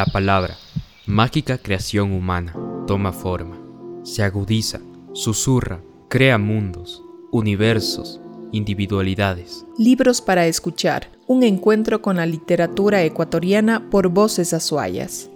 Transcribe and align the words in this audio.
La 0.00 0.06
palabra, 0.06 0.56
mágica 1.04 1.58
creación 1.58 2.12
humana, 2.12 2.54
toma 2.86 3.12
forma, 3.12 3.58
se 4.02 4.22
agudiza, 4.22 4.80
susurra, 5.12 5.82
crea 6.08 6.38
mundos, 6.38 7.02
universos, 7.30 8.18
individualidades. 8.50 9.66
Libros 9.76 10.22
para 10.22 10.46
escuchar, 10.46 11.10
un 11.26 11.42
encuentro 11.42 12.00
con 12.00 12.16
la 12.16 12.24
literatura 12.24 13.02
ecuatoriana 13.02 13.90
por 13.90 14.08
voces 14.08 14.54
azuayas. 14.54 15.29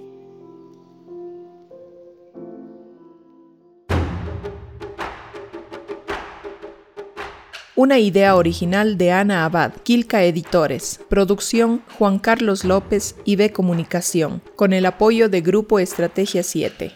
Una 7.77 7.99
idea 7.99 8.37
original 8.37 8.97
de 8.99 9.11
Ana 9.11 9.45
Abad, 9.45 9.73
Quilca 9.83 10.23
Editores. 10.23 11.01
Producción 11.09 11.83
Juan 11.99 12.21
Carlos 12.21 12.63
López 12.63 13.17
y 13.25 13.35
B 13.35 13.51
Comunicación, 13.51 14.43
con 14.55 14.73
el 14.73 14.87
apoyo 14.87 15.29
de 15.29 15.41
Grupo 15.41 15.81
Estrategia 15.81 16.45
7. 16.45 16.93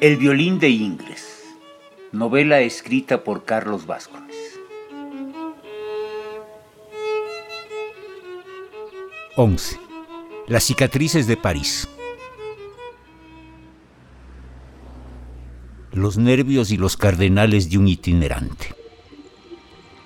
El 0.00 0.16
violín 0.16 0.60
de 0.60 0.68
Ingles. 0.68 1.42
Novela 2.12 2.60
escrita 2.60 3.24
por 3.24 3.44
Carlos 3.44 3.84
Vázquez. 3.84 4.60
11. 9.34 9.76
Las 10.46 10.62
cicatrices 10.62 11.26
de 11.26 11.36
París. 11.36 11.88
Los 16.00 16.18
nervios 16.18 16.70
y 16.70 16.76
los 16.76 16.96
cardenales 16.96 17.70
de 17.70 17.78
un 17.78 17.88
itinerante. 17.88 18.74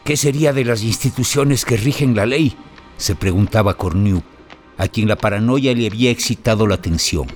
¿Qué 0.05 0.17
sería 0.17 0.53
de 0.53 0.65
las 0.65 0.83
instituciones 0.83 1.65
que 1.65 1.77
rigen 1.77 2.17
la 2.17 2.27
ley? 2.27 2.57
se 2.97 3.15
preguntaba 3.15 3.75
Cornu, 3.75 4.23
a 4.79 4.89
quien 4.89 5.09
la 5.09 5.17
paranoia 5.17 5.75
le 5.75 5.87
había 5.87 6.11
excitado 6.11 6.67
la 6.67 6.77
atención. 6.77 7.27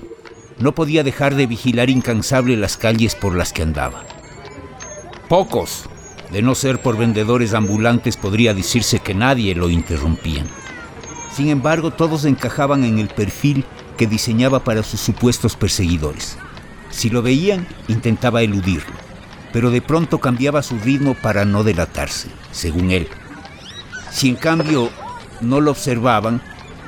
No 0.59 0.73
podía 0.73 1.03
dejar 1.03 1.35
de 1.35 1.45
vigilar 1.45 1.89
incansable 1.89 2.57
las 2.57 2.77
calles 2.77 3.15
por 3.15 3.35
las 3.35 3.53
que 3.53 3.63
andaba. 3.63 4.03
Pocos, 5.29 5.85
de 6.31 6.41
no 6.41 6.55
ser 6.55 6.81
por 6.81 6.97
vendedores 6.97 7.53
ambulantes, 7.53 8.17
podría 8.17 8.53
decirse 8.53 8.99
que 8.99 9.13
nadie 9.13 9.55
lo 9.55 9.69
interrumpían. 9.69 10.47
Sin 11.33 11.49
embargo, 11.49 11.91
todos 11.91 12.25
encajaban 12.25 12.83
en 12.83 12.97
el 12.97 13.09
perfil 13.09 13.65
que 13.97 14.07
diseñaba 14.07 14.63
para 14.63 14.83
sus 14.83 14.99
supuestos 14.99 15.55
perseguidores. 15.55 16.37
Si 16.89 17.09
lo 17.09 17.21
veían, 17.21 17.67
intentaba 17.87 18.41
eludirlo, 18.41 18.95
pero 19.53 19.69
de 19.71 19.81
pronto 19.81 20.19
cambiaba 20.19 20.63
su 20.63 20.77
ritmo 20.79 21.13
para 21.15 21.45
no 21.45 21.63
delatarse, 21.63 22.29
según 22.51 22.91
él. 22.91 23.07
Si 24.11 24.29
en 24.29 24.35
cambio 24.35 24.89
no 25.41 25.61
lo 25.61 25.71
observaban, 25.71 26.41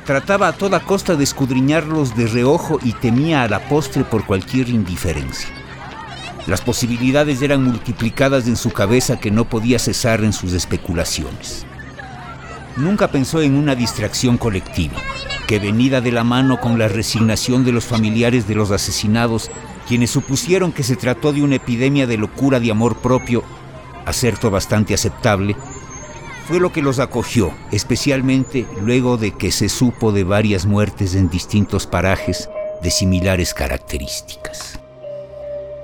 trataba 0.06 0.48
a 0.48 0.54
toda 0.54 0.80
costa 0.80 1.16
de 1.16 1.24
escudriñarlos 1.24 2.16
de 2.16 2.28
reojo 2.28 2.80
y 2.84 2.94
temía 2.94 3.44
a 3.44 3.48
la 3.48 3.68
postre 3.68 4.04
por 4.04 4.26
cualquier 4.26 4.70
indiferencia. 4.70 5.50
Las 6.48 6.62
posibilidades 6.62 7.44
eran 7.44 7.64
multiplicadas 7.64 8.48
en 8.48 8.56
su 8.56 8.72
cabeza 8.72 9.20
que 9.20 9.30
no 9.30 9.46
podía 9.46 9.78
cesar 9.78 10.24
en 10.24 10.34
sus 10.34 10.54
especulaciones. 10.54 11.66
Nunca 12.76 13.10
pensó 13.12 13.42
en 13.42 13.56
una 13.56 13.76
distracción 13.76 14.38
colectiva, 14.38 14.96
que 15.48 15.60
venida 15.60 16.02
de 16.02 16.12
la 16.12 16.24
mano 16.24 16.60
con 16.60 16.80
la 16.80 16.88
resignación 16.88 17.64
de 17.64 17.72
los 17.72 17.86
familiares 17.86 18.48
de 18.48 18.56
los 18.56 18.72
asesinados, 18.72 19.52
quienes 19.90 20.12
supusieron 20.12 20.72
que 20.72 20.84
se 20.84 20.96
trató 20.96 21.34
de 21.34 21.42
una 21.42 21.56
epidemia 21.56 22.06
de 22.06 22.16
locura 22.16 22.60
de 22.60 22.70
amor 22.70 22.98
propio, 22.98 23.44
acerto 24.06 24.52
bastante 24.52 24.94
aceptable, 24.94 25.56
fue 26.48 26.60
lo 26.60 26.72
que 26.72 26.84
los 26.84 27.00
acogió, 27.00 27.52
especialmente 27.72 28.68
luego 28.84 29.18
de 29.18 29.32
que 29.32 29.52
se 29.52 29.68
supo 29.68 30.12
de 30.12 30.24
varias 30.24 30.68
muertes 30.68 31.16
en 31.16 31.28
distintos 31.28 31.88
parajes 31.88 32.52
de 32.84 32.92
similares 32.92 33.56
características. 33.56 34.80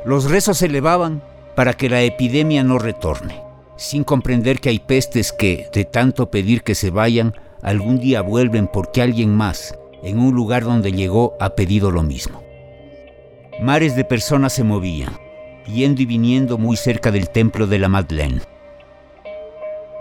Los 0.05 0.29
rezos 0.29 0.59
se 0.59 0.67
elevaban 0.67 1.23
para 1.55 1.73
que 1.73 1.89
la 1.89 2.03
epidemia 2.03 2.63
no 2.63 2.77
retorne, 2.77 3.41
sin 3.75 4.03
comprender 4.03 4.59
que 4.59 4.69
hay 4.69 4.77
pestes 4.77 5.33
que, 5.33 5.67
de 5.73 5.83
tanto 5.83 6.29
pedir 6.29 6.61
que 6.61 6.75
se 6.75 6.91
vayan, 6.91 7.33
algún 7.63 7.97
día 7.97 8.21
vuelven 8.21 8.67
porque 8.67 9.01
alguien 9.01 9.35
más, 9.35 9.73
en 10.03 10.19
un 10.19 10.35
lugar 10.35 10.63
donde 10.63 10.91
llegó, 10.91 11.33
ha 11.39 11.55
pedido 11.55 11.89
lo 11.89 12.03
mismo. 12.03 12.44
Mares 13.65 13.95
de 13.95 14.05
personas 14.05 14.53
se 14.53 14.63
movían, 14.63 15.17
yendo 15.65 15.99
y 15.99 16.05
viniendo 16.05 16.59
muy 16.59 16.77
cerca 16.77 17.09
del 17.09 17.31
templo 17.31 17.65
de 17.65 17.79
la 17.79 17.89
Madeleine. 17.89 18.41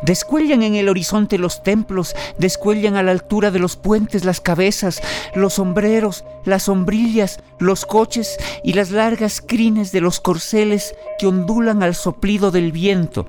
Descuellan 0.02 0.62
en 0.62 0.74
el 0.74 0.90
horizonte 0.90 1.38
los 1.38 1.62
templos, 1.62 2.14
descuellan 2.36 2.96
a 2.96 3.02
la 3.02 3.12
altura 3.12 3.50
de 3.50 3.60
los 3.60 3.76
puentes 3.76 4.26
las 4.26 4.42
cabezas, 4.42 5.00
los 5.34 5.54
sombreros, 5.54 6.26
las 6.44 6.64
sombrillas, 6.64 7.40
los 7.58 7.86
coches 7.86 8.36
y 8.62 8.74
las 8.74 8.90
largas 8.90 9.40
crines 9.40 9.92
de 9.92 10.02
los 10.02 10.20
corceles 10.20 10.94
que 11.18 11.26
ondulan 11.26 11.82
al 11.82 11.94
soplido 11.94 12.50
del 12.50 12.70
viento, 12.70 13.24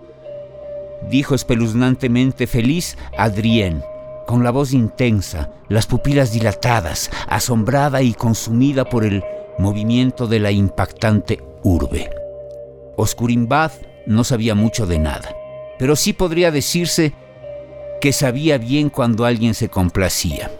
dijo 1.09 1.33
espeluznantemente 1.33 2.45
feliz 2.45 2.97
Adrien, 3.17 3.85
con 4.27 4.43
la 4.43 4.51
voz 4.51 4.73
intensa, 4.73 5.49
las 5.69 5.87
pupilas 5.87 6.33
dilatadas, 6.33 7.09
asombrada 7.29 8.01
y 8.01 8.13
consumida 8.13 8.83
por 8.83 9.05
el 9.05 9.23
movimiento 9.57 10.27
de 10.27 10.39
la 10.39 10.51
impactante 10.51 11.41
urbe. 11.63 12.09
Oscurimbad 12.97 13.71
no 14.05 14.23
sabía 14.23 14.55
mucho 14.55 14.85
de 14.85 14.99
nada, 14.99 15.35
pero 15.77 15.95
sí 15.95 16.13
podría 16.13 16.51
decirse 16.51 17.13
que 18.01 18.13
sabía 18.13 18.57
bien 18.57 18.89
cuando 18.89 19.25
alguien 19.25 19.53
se 19.53 19.69
complacía. 19.69 20.51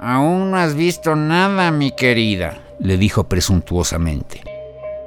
Aún 0.00 0.50
no 0.50 0.56
has 0.56 0.74
visto 0.74 1.16
nada, 1.16 1.70
mi 1.70 1.90
querida, 1.90 2.58
le 2.78 2.96
dijo 2.96 3.24
presuntuosamente. 3.24 4.42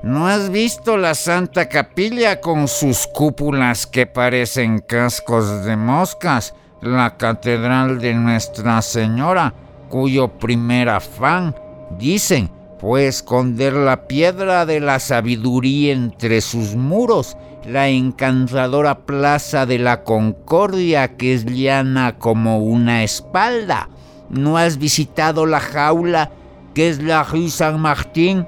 ¿No 0.04 0.28
has 0.28 0.50
visto 0.50 0.98
la 0.98 1.14
Santa 1.14 1.70
Capilla 1.70 2.42
con 2.42 2.68
sus 2.68 3.08
cúpulas 3.08 3.86
que 3.86 4.08
parecen 4.08 4.80
cascos 4.80 5.64
de 5.64 5.76
moscas? 5.78 6.56
La 6.82 7.18
Catedral 7.18 8.00
de 8.00 8.16
Nuestra 8.16 8.82
Señora, 8.82 9.54
cuyo 9.90 10.28
primer 10.28 10.90
afán, 10.90 11.56
dicen, 12.00 12.50
fue 12.82 13.06
esconder 13.06 13.74
la 13.74 14.08
piedra 14.08 14.66
de 14.66 14.80
la 14.80 14.98
sabiduría 14.98 15.94
entre 15.94 16.42
sus 16.42 16.74
muros, 16.74 17.38
la 17.64 17.90
encantadora 17.90 19.06
plaza 19.06 19.68
de 19.68 19.78
la 19.78 20.04
Concordia 20.04 21.16
que 21.16 21.36
es 21.36 21.46
llana 21.46 22.18
como 22.18 22.58
una 22.58 23.04
espalda. 23.04 23.88
¿No 24.32 24.58
has 24.58 24.80
visitado 24.80 25.46
la 25.46 25.60
jaula 25.60 26.32
que 26.74 26.90
es 26.90 27.04
la 27.04 27.22
Rue 27.24 27.52
Saint-Martin? 27.52 28.48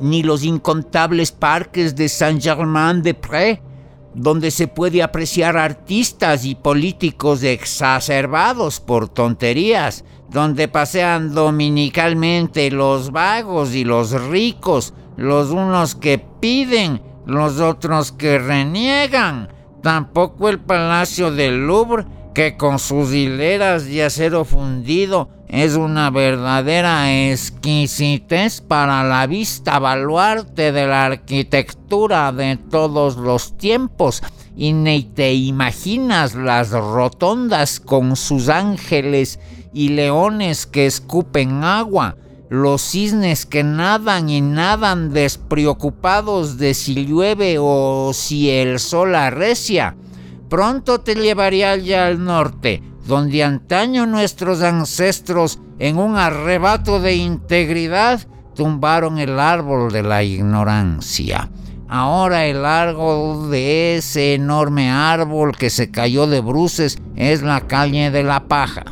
Ni 0.00 0.22
los 0.22 0.44
incontables 0.44 1.30
parques 1.30 1.94
de 1.94 2.08
Saint-Germain-des-Prés, 2.08 3.58
donde 4.14 4.50
se 4.50 4.66
puede 4.66 5.02
apreciar 5.02 5.58
artistas 5.58 6.46
y 6.46 6.54
políticos 6.54 7.42
exacerbados 7.42 8.80
por 8.80 9.10
tonterías 9.10 10.06
donde 10.30 10.68
pasean 10.68 11.34
dominicalmente 11.34 12.70
los 12.70 13.10
vagos 13.10 13.74
y 13.74 13.84
los 13.84 14.12
ricos, 14.28 14.94
los 15.16 15.50
unos 15.50 15.94
que 15.94 16.18
piden, 16.18 17.02
los 17.26 17.60
otros 17.60 18.12
que 18.12 18.38
reniegan. 18.38 19.48
Tampoco 19.82 20.48
el 20.48 20.60
Palacio 20.60 21.30
del 21.30 21.66
Louvre, 21.66 22.04
que 22.34 22.56
con 22.56 22.78
sus 22.78 23.12
hileras 23.12 23.86
de 23.86 24.04
acero 24.04 24.44
fundido 24.44 25.28
es 25.48 25.76
una 25.76 26.10
verdadera 26.10 27.30
exquisitez 27.30 28.60
para 28.60 29.02
la 29.02 29.26
vista 29.26 29.78
baluarte 29.78 30.72
de 30.72 30.86
la 30.86 31.06
arquitectura 31.06 32.30
de 32.32 32.58
todos 32.70 33.16
los 33.16 33.56
tiempos. 33.56 34.22
Y 34.56 34.72
ni 34.72 35.04
te 35.04 35.32
imaginas 35.32 36.34
las 36.34 36.70
rotondas 36.70 37.80
con 37.80 38.14
sus 38.14 38.48
ángeles 38.48 39.38
y 39.72 39.90
leones 39.90 40.66
que 40.66 40.86
escupen 40.86 41.64
agua, 41.64 42.16
los 42.48 42.82
cisnes 42.82 43.44
que 43.44 43.62
nadan 43.62 44.30
y 44.30 44.40
nadan 44.40 45.12
despreocupados 45.12 46.56
de 46.56 46.74
si 46.74 47.06
llueve 47.06 47.56
o 47.60 48.12
si 48.14 48.50
el 48.50 48.78
sol 48.78 49.14
arrecia. 49.14 49.96
Pronto 50.48 51.00
te 51.00 51.14
llevaría 51.14 51.76
ya 51.76 52.06
al 52.06 52.24
norte, 52.24 52.82
donde 53.06 53.44
antaño 53.44 54.06
nuestros 54.06 54.62
ancestros, 54.62 55.58
en 55.78 55.98
un 55.98 56.16
arrebato 56.16 57.00
de 57.00 57.16
integridad, 57.16 58.26
tumbaron 58.54 59.18
el 59.18 59.38
árbol 59.38 59.92
de 59.92 60.02
la 60.02 60.22
ignorancia. 60.22 61.50
Ahora 61.88 62.46
el 62.46 62.64
árbol 62.66 63.50
de 63.50 63.96
ese 63.96 64.34
enorme 64.34 64.90
árbol 64.90 65.56
que 65.56 65.70
se 65.70 65.90
cayó 65.90 66.26
de 66.26 66.40
bruces 66.40 66.98
es 67.16 67.42
la 67.42 67.62
calle 67.62 68.10
de 68.10 68.24
la 68.24 68.48
paja. 68.48 68.84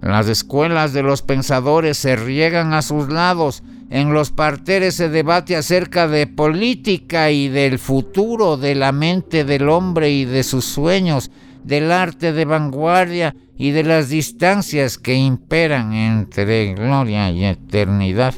Las 0.00 0.28
escuelas 0.28 0.92
de 0.92 1.02
los 1.02 1.22
pensadores 1.22 1.96
se 1.98 2.16
riegan 2.16 2.72
a 2.72 2.82
sus 2.82 3.08
lados. 3.08 3.62
En 3.90 4.12
los 4.12 4.30
parteres 4.30 4.94
se 4.94 5.08
debate 5.08 5.56
acerca 5.56 6.06
de 6.08 6.26
política 6.26 7.30
y 7.30 7.48
del 7.48 7.78
futuro 7.78 8.56
de 8.56 8.74
la 8.74 8.92
mente 8.92 9.44
del 9.44 9.68
hombre 9.68 10.10
y 10.10 10.24
de 10.24 10.44
sus 10.44 10.64
sueños, 10.64 11.30
del 11.64 11.90
arte 11.90 12.32
de 12.32 12.44
vanguardia 12.44 13.34
y 13.56 13.70
de 13.70 13.82
las 13.82 14.08
distancias 14.08 14.98
que 14.98 15.14
imperan 15.14 15.92
entre 15.92 16.74
gloria 16.74 17.30
y 17.30 17.44
eternidad. 17.44 18.34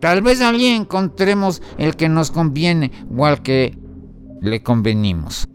Tal 0.00 0.22
vez 0.22 0.40
allí 0.40 0.68
encontremos 0.68 1.62
el 1.78 1.96
que 1.96 2.08
nos 2.08 2.30
conviene 2.30 2.92
o 3.16 3.26
al 3.26 3.42
que 3.42 3.76
le 4.40 4.62
convenimos. 4.62 5.48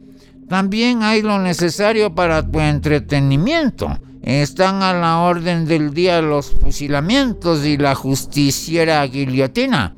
También 0.50 1.04
hay 1.04 1.22
lo 1.22 1.40
necesario 1.40 2.14
para 2.14 2.46
tu 2.46 2.60
entretenimiento. 2.60 3.98
Están 4.22 4.84
a 4.84 4.94
la 4.94 5.20
orden 5.20 5.66
del 5.66 5.94
día 5.94 6.22
los 6.22 6.52
fusilamientos 6.52 7.66
y 7.66 7.78
la 7.78 7.96
justiciera 7.96 9.06
guillotina. 9.08 9.96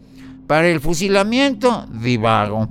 Para 0.47 0.69
el 0.69 0.79
fusilamiento, 0.79 1.85
divago. 1.91 2.69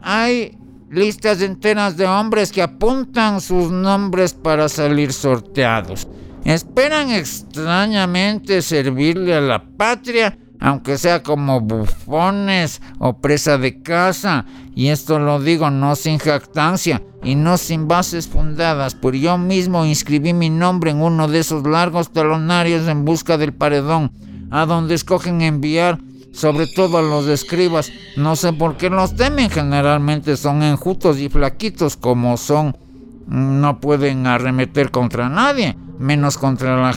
Hay 0.00 0.56
listas 0.90 1.40
enteras 1.42 1.96
de 1.96 2.06
hombres 2.06 2.52
que 2.52 2.62
apuntan 2.62 3.40
sus 3.40 3.70
nombres 3.70 4.34
para 4.34 4.68
salir 4.68 5.12
sorteados. 5.12 6.06
Esperan 6.44 7.10
extrañamente 7.10 8.62
servirle 8.62 9.34
a 9.34 9.40
la 9.40 9.64
patria 9.64 10.38
aunque 10.64 10.96
sea 10.96 11.22
como 11.22 11.60
bufones 11.60 12.80
o 12.98 13.18
presa 13.18 13.58
de 13.58 13.82
casa, 13.82 14.46
y 14.74 14.88
esto 14.88 15.18
lo 15.18 15.38
digo 15.38 15.68
no 15.68 15.94
sin 15.94 16.16
jactancia 16.18 17.02
y 17.22 17.34
no 17.34 17.58
sin 17.58 17.86
bases 17.86 18.26
fundadas, 18.28 18.94
pues 18.94 19.20
yo 19.20 19.36
mismo 19.36 19.84
inscribí 19.84 20.32
mi 20.32 20.48
nombre 20.48 20.92
en 20.92 21.02
uno 21.02 21.28
de 21.28 21.40
esos 21.40 21.66
largos 21.66 22.14
talonarios 22.14 22.88
en 22.88 23.04
busca 23.04 23.36
del 23.36 23.52
paredón, 23.52 24.10
a 24.50 24.64
donde 24.64 24.94
escogen 24.94 25.42
enviar 25.42 25.98
sobre 26.32 26.66
todo 26.66 26.96
a 26.96 27.02
los 27.02 27.26
escribas. 27.26 27.92
No 28.16 28.34
sé 28.34 28.54
por 28.54 28.78
qué 28.78 28.88
los 28.88 29.14
temen, 29.16 29.50
generalmente 29.50 30.34
son 30.38 30.62
enjutos 30.62 31.18
y 31.18 31.28
flaquitos 31.28 31.98
como 31.98 32.38
son. 32.38 32.74
No 33.26 33.80
pueden 33.80 34.26
arremeter 34.26 34.90
contra 34.90 35.28
nadie, 35.28 35.76
menos 35.98 36.38
contra 36.38 36.78
la 36.78 36.88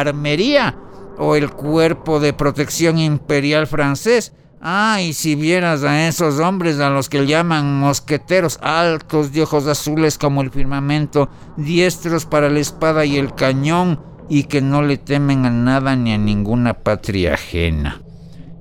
Armería 0.00 0.76
o 1.18 1.36
el 1.36 1.50
cuerpo 1.50 2.20
de 2.20 2.32
protección 2.32 2.98
imperial 2.98 3.66
francés. 3.66 4.32
Ah, 4.60 5.00
y 5.00 5.12
si 5.12 5.34
vieras 5.34 5.84
a 5.84 6.08
esos 6.08 6.40
hombres 6.40 6.80
a 6.80 6.90
los 6.90 7.08
que 7.08 7.26
llaman 7.26 7.78
mosqueteros, 7.78 8.58
altos 8.62 9.32
de 9.32 9.42
ojos 9.42 9.66
azules 9.66 10.18
como 10.18 10.42
el 10.42 10.50
firmamento, 10.50 11.28
diestros 11.56 12.24
para 12.24 12.48
la 12.48 12.60
espada 12.60 13.04
y 13.04 13.16
el 13.16 13.34
cañón, 13.34 14.00
y 14.28 14.44
que 14.44 14.60
no 14.60 14.82
le 14.82 14.96
temen 14.96 15.44
a 15.46 15.50
nada 15.50 15.94
ni 15.94 16.12
a 16.12 16.18
ninguna 16.18 16.74
patria 16.74 17.34
ajena. 17.34 18.02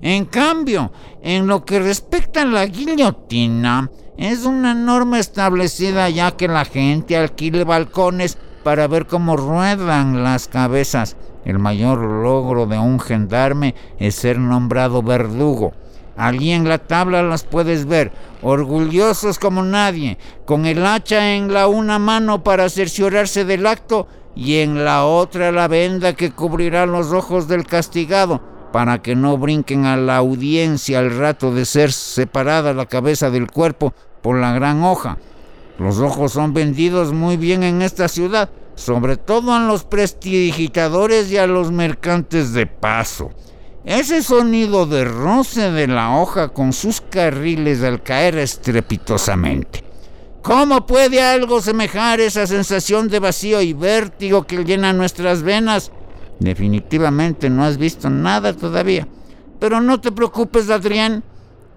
En 0.01 0.25
cambio, 0.25 0.92
en 1.24 1.48
lo 1.48 1.66
que 1.66 1.80
respecta 1.80 2.44
a 2.44 2.46
la 2.46 2.66
guillotina, 2.68 3.90
es 4.18 4.46
una 4.46 4.74
norma 4.74 5.19
establecida 5.19 6.10
ya 6.10 6.31
que 6.31 6.48
la 6.48 6.66
gente 6.66 7.18
alquile 7.18 7.63
balcones 7.63 8.38
para 8.63 8.88
ver 8.88 9.08
cómo 9.08 9.36
ruedan 9.36 10.24
las 10.24 10.48
cabezas. 10.48 11.18
El 11.45 11.59
mayor 11.59 12.00
logro 12.00 12.65
de 12.65 12.80
un 12.80 13.00
gendarme 13.00 13.75
es 14.00 14.15
ser 14.15 14.39
nombrado 14.39 15.03
verdugo. 15.03 15.74
Allí 16.18 16.51
en 16.51 16.68
la 16.68 16.80
tabla 16.80 17.21
las 17.24 17.44
puedes 17.44 17.86
ver, 17.86 18.12
orgullosos 18.42 19.38
como 19.38 19.63
nadie, 19.63 20.18
con 20.45 20.65
el 20.65 20.86
hacha 20.86 21.36
en 21.36 21.53
la 21.53 21.68
una 21.68 22.00
mano 22.00 22.44
para 22.44 22.69
cerciorarse 22.69 23.45
del 23.45 23.68
acto 23.68 24.07
y 24.36 24.57
en 24.57 24.83
la 24.83 25.06
otra 25.06 25.51
la 25.51 25.68
venda 25.68 26.13
que 26.13 26.31
cubrirá 26.31 26.86
los 26.86 27.12
ojos 27.12 27.48
del 27.48 27.65
castigado, 27.65 28.41
para 28.71 29.01
que 29.01 29.15
no 29.15 29.38
brinquen 29.38 29.86
a 29.86 29.98
la 29.98 30.18
audiencia 30.18 31.00
al 31.00 31.18
rato 31.18 31.53
de 31.53 31.65
ser 31.65 31.91
separada 31.91 32.74
la 32.74 32.88
cabeza 32.88 33.30
del 33.30 33.51
cuerpo 33.51 33.94
por 34.21 34.38
la 34.38 34.53
gran 34.53 34.83
hoja. 34.83 35.18
Los 35.77 36.00
ojos 36.00 36.31
son 36.31 36.53
vendidos 36.53 37.13
muy 37.13 37.38
bien 37.38 37.63
en 37.63 37.81
esta 37.81 38.07
ciudad, 38.07 38.50
sobre 38.75 39.18
todo 39.18 39.54
a 39.54 39.60
los 39.60 39.83
prestidigitadores 39.83 41.31
y 41.31 41.38
a 41.38 41.48
los 41.48 41.72
mercantes 41.72 42.54
de 42.54 42.68
paso. 42.68 43.31
Ese 43.86 44.22
sonido 44.22 44.86
de 44.86 45.06
roce 45.06 45.72
de 45.72 45.88
la 45.88 46.18
hoja 46.18 46.50
con 46.50 46.74
sus 46.74 47.01
carriles 47.01 47.83
al 47.83 48.04
caer 48.04 48.38
estrepitosamente. 48.38 49.83
¿Cómo 50.42 50.86
puede 50.86 51.22
algo 51.22 51.62
semejar 51.62 52.19
esa 52.19 52.45
sensación 52.45 53.07
de 53.07 53.19
vacío 53.19 53.62
y 53.62 53.74
vértigo 53.74 54.44
que 54.44 54.63
llena 54.63 54.94
nuestras 54.94 55.42
venas? 55.42 55.92
Definitivamente 56.39 57.50
no 57.50 57.63
has 57.63 57.77
visto 57.77 58.10
nada 58.10 58.54
todavía. 58.54 59.07
Pero 59.60 59.81
no 59.81 60.01
te 60.01 60.12
preocupes, 60.12 60.69
Adrián. 60.69 61.24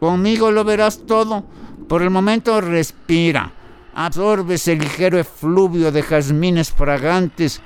Conmigo 0.01 0.51
lo 0.51 0.65
verás 0.65 1.07
todo. 1.07 1.45
Por 1.89 2.03
el 2.03 2.11
momento 2.11 2.61
respira 2.61 3.55
absorbes 3.99 4.69
el 4.69 4.79
ligero 4.79 5.19
efluvio 5.19 5.91
de 5.91 6.03
jazmines 6.03 6.71
fragantes 6.71 7.61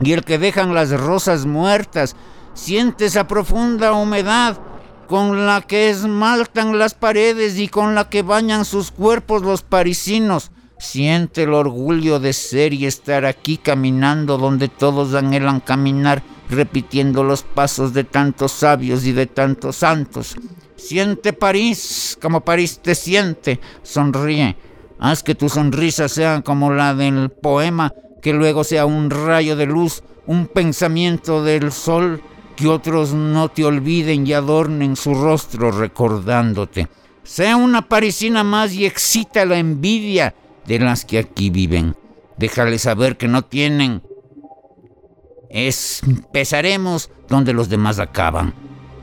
y 0.00 0.12
el 0.12 0.24
que 0.24 0.36
dejan 0.36 0.74
las 0.74 0.90
rosas 0.90 1.46
muertas, 1.46 2.16
sientes 2.52 3.12
esa 3.12 3.28
profunda 3.28 3.92
humedad 3.92 4.58
con 5.06 5.46
la 5.46 5.60
que 5.60 5.88
esmaltan 5.88 6.80
las 6.80 6.94
paredes 6.94 7.58
y 7.58 7.68
con 7.68 7.94
la 7.94 8.10
que 8.10 8.22
bañan 8.22 8.64
sus 8.64 8.90
cuerpos 8.90 9.42
los 9.42 9.62
parisinos. 9.62 10.50
Siente 10.80 11.44
el 11.44 11.54
orgullo 11.54 12.18
de 12.18 12.32
ser 12.32 12.72
y 12.72 12.84
estar 12.84 13.24
aquí 13.24 13.56
caminando 13.56 14.36
donde 14.36 14.68
todos 14.68 15.14
anhelan 15.14 15.60
caminar, 15.60 16.24
repitiendo 16.50 17.22
los 17.22 17.44
pasos 17.44 17.94
de 17.94 18.02
tantos 18.02 18.50
sabios 18.50 19.04
y 19.06 19.12
de 19.12 19.26
tantos 19.26 19.76
santos. 19.76 20.36
Siente 20.74 21.32
París 21.32 22.18
como 22.20 22.40
París 22.40 22.80
te 22.82 22.96
siente, 22.96 23.60
sonríe 23.82 24.56
Haz 24.98 25.22
que 25.22 25.34
tu 25.34 25.48
sonrisa 25.48 26.08
sea 26.08 26.42
como 26.42 26.72
la 26.72 26.94
del 26.94 27.30
poema, 27.30 27.92
que 28.20 28.32
luego 28.32 28.64
sea 28.64 28.84
un 28.84 29.10
rayo 29.10 29.56
de 29.56 29.66
luz, 29.66 30.02
un 30.26 30.46
pensamiento 30.46 31.42
del 31.42 31.70
sol, 31.72 32.20
que 32.56 32.66
otros 32.66 33.12
no 33.12 33.48
te 33.48 33.64
olviden 33.64 34.26
y 34.26 34.32
adornen 34.32 34.96
su 34.96 35.14
rostro 35.14 35.70
recordándote. 35.70 36.88
Sea 37.22 37.56
una 37.56 37.82
parisina 37.82 38.42
más 38.42 38.72
y 38.72 38.86
excita 38.86 39.44
la 39.44 39.58
envidia 39.58 40.34
de 40.66 40.80
las 40.80 41.04
que 41.04 41.18
aquí 41.18 41.50
viven. 41.50 41.94
Déjale 42.36 42.78
saber 42.78 43.16
que 43.16 43.28
no 43.28 43.42
tienen. 43.42 44.02
Empezaremos 45.50 47.10
donde 47.28 47.52
los 47.52 47.68
demás 47.68 48.00
acaban. 48.00 48.54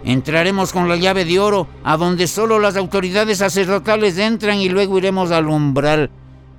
Entraremos 0.05 0.71
con 0.71 0.87
la 0.87 0.97
llave 0.97 1.25
de 1.25 1.39
oro 1.39 1.67
a 1.83 1.97
donde 1.97 2.27
solo 2.27 2.59
las 2.59 2.77
autoridades 2.77 3.39
sacerdotales 3.39 4.19
entran 4.19 4.59
y 4.59 4.69
luego 4.69 4.99
iremos 4.99 5.31
al 5.31 5.47
umbral 5.47 6.11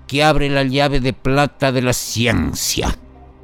que 0.09 0.25
abre 0.25 0.51
la 0.51 0.65
llave 0.65 0.99
de 0.99 1.13
plata 1.13 1.71
de 1.71 1.81
la 1.81 1.93
ciencia. 1.93 2.99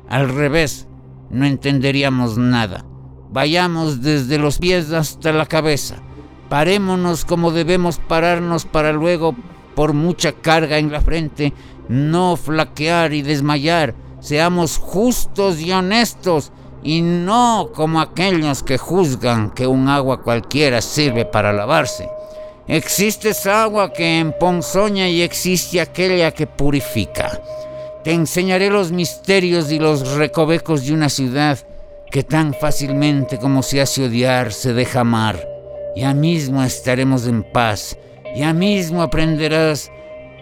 Al 0.08 0.28
revés, 0.28 0.88
no 1.30 1.46
entenderíamos 1.46 2.36
nada. 2.36 2.84
Vayamos 3.30 4.02
desde 4.02 4.38
los 4.38 4.58
pies 4.58 4.90
hasta 4.90 5.32
la 5.32 5.46
cabeza. 5.46 6.02
Parémonos 6.48 7.24
como 7.24 7.52
debemos 7.52 7.98
pararnos 7.98 8.64
para 8.64 8.92
luego, 8.92 9.36
por 9.76 9.92
mucha 9.92 10.32
carga 10.32 10.78
en 10.78 10.90
la 10.90 11.00
frente, 11.00 11.52
no 11.88 12.36
flaquear 12.36 13.12
y 13.14 13.22
desmayar. 13.22 13.94
Seamos 14.18 14.78
justos 14.78 15.60
y 15.60 15.70
honestos 15.70 16.50
y 16.82 17.02
no 17.02 17.70
como 17.74 18.00
aquellos 18.00 18.62
que 18.62 18.78
juzgan 18.78 19.50
que 19.50 19.66
un 19.66 19.88
agua 19.88 20.22
cualquiera 20.22 20.80
sirve 20.80 21.24
para 21.24 21.52
lavarse. 21.52 22.08
Existe 22.68 23.30
esa 23.30 23.64
agua 23.64 23.92
que 23.92 24.18
emponzoña 24.18 25.08
y 25.08 25.22
existe 25.22 25.80
aquella 25.80 26.30
que 26.30 26.46
purifica. 26.46 27.40
Te 28.04 28.12
enseñaré 28.12 28.70
los 28.70 28.92
misterios 28.92 29.70
y 29.70 29.78
los 29.78 30.16
recovecos 30.16 30.86
de 30.86 30.92
una 30.92 31.08
ciudad 31.08 31.58
que 32.10 32.22
tan 32.22 32.54
fácilmente 32.54 33.38
como 33.38 33.62
se 33.62 33.80
hace 33.80 34.04
odiar 34.04 34.52
se 34.52 34.72
deja 34.72 35.00
amar. 35.00 35.48
Ya 35.96 36.14
mismo 36.14 36.62
estaremos 36.62 37.26
en 37.26 37.42
paz, 37.42 37.96
ya 38.34 38.52
mismo 38.52 39.02
aprenderás 39.02 39.90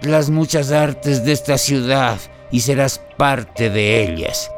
las 0.02 0.30
muchas 0.30 0.72
artes 0.72 1.24
de 1.24 1.32
esta 1.32 1.58
ciudad 1.58 2.18
y 2.50 2.60
serás 2.60 3.00
parte 3.16 3.70
de 3.70 4.02
ellas. 4.02 4.50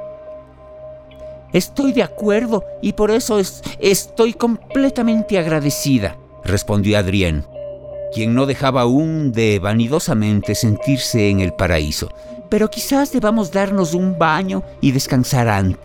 Estoy 1.52 1.92
de 1.92 2.02
acuerdo 2.02 2.64
y 2.80 2.94
por 2.94 3.10
eso 3.10 3.38
estoy 3.78 4.32
completamente 4.32 5.38
agradecida, 5.38 6.16
respondió 6.44 6.96
Adrián, 6.96 7.46
quien 8.14 8.34
no 8.34 8.46
dejaba 8.46 8.82
aún 8.82 9.32
de 9.32 9.58
vanidosamente 9.58 10.54
sentirse 10.54 11.28
en 11.28 11.40
el 11.40 11.52
paraíso. 11.52 12.08
Pero 12.48 12.70
quizás 12.70 13.12
debamos 13.12 13.52
darnos 13.52 13.92
un 13.92 14.18
baño 14.18 14.62
y 14.80 14.92
descansar 14.92 15.48
antes. 15.48 15.78